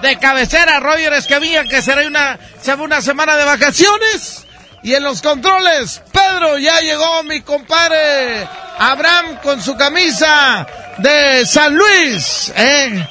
[0.01, 4.45] de cabecera, Roger Escamilla, que será una, se una semana de vacaciones.
[4.83, 8.45] Y en los controles, Pedro, ya llegó mi compadre
[8.77, 13.07] Abraham con su camisa de San Luis, ¿eh?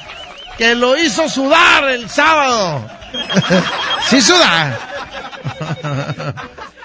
[0.59, 2.87] que lo hizo sudar el sábado.
[4.11, 4.79] sí suda.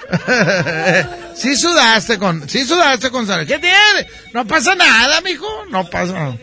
[1.35, 3.49] sí sudaste con, sí sudaste con San Luis.
[3.49, 4.07] ¿Qué tiene?
[4.34, 6.35] No pasa nada, mijo, no pasa nada.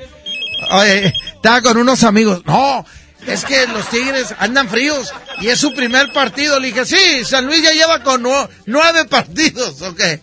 [0.70, 2.42] Oye, estaba con unos amigos.
[2.44, 2.84] No,
[3.26, 6.58] es que los Tigres andan fríos y es su primer partido.
[6.60, 9.96] Le dije, sí, San Luis ya lleva con nu- nueve partidos, ok.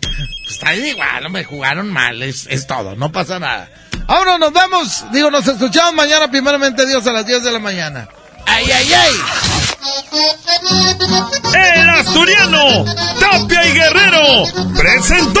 [0.50, 3.68] está igual, me jugaron mal, es, es todo, no pasa nada.
[4.08, 8.08] Ahora nos vemos, digo, nos escuchamos mañana, primeramente Dios, a las 10 de la mañana.
[8.46, 9.14] ¡Ay, ay, ay!
[11.54, 12.84] El Asturiano,
[13.20, 15.40] Tapia y Guerrero, presentó.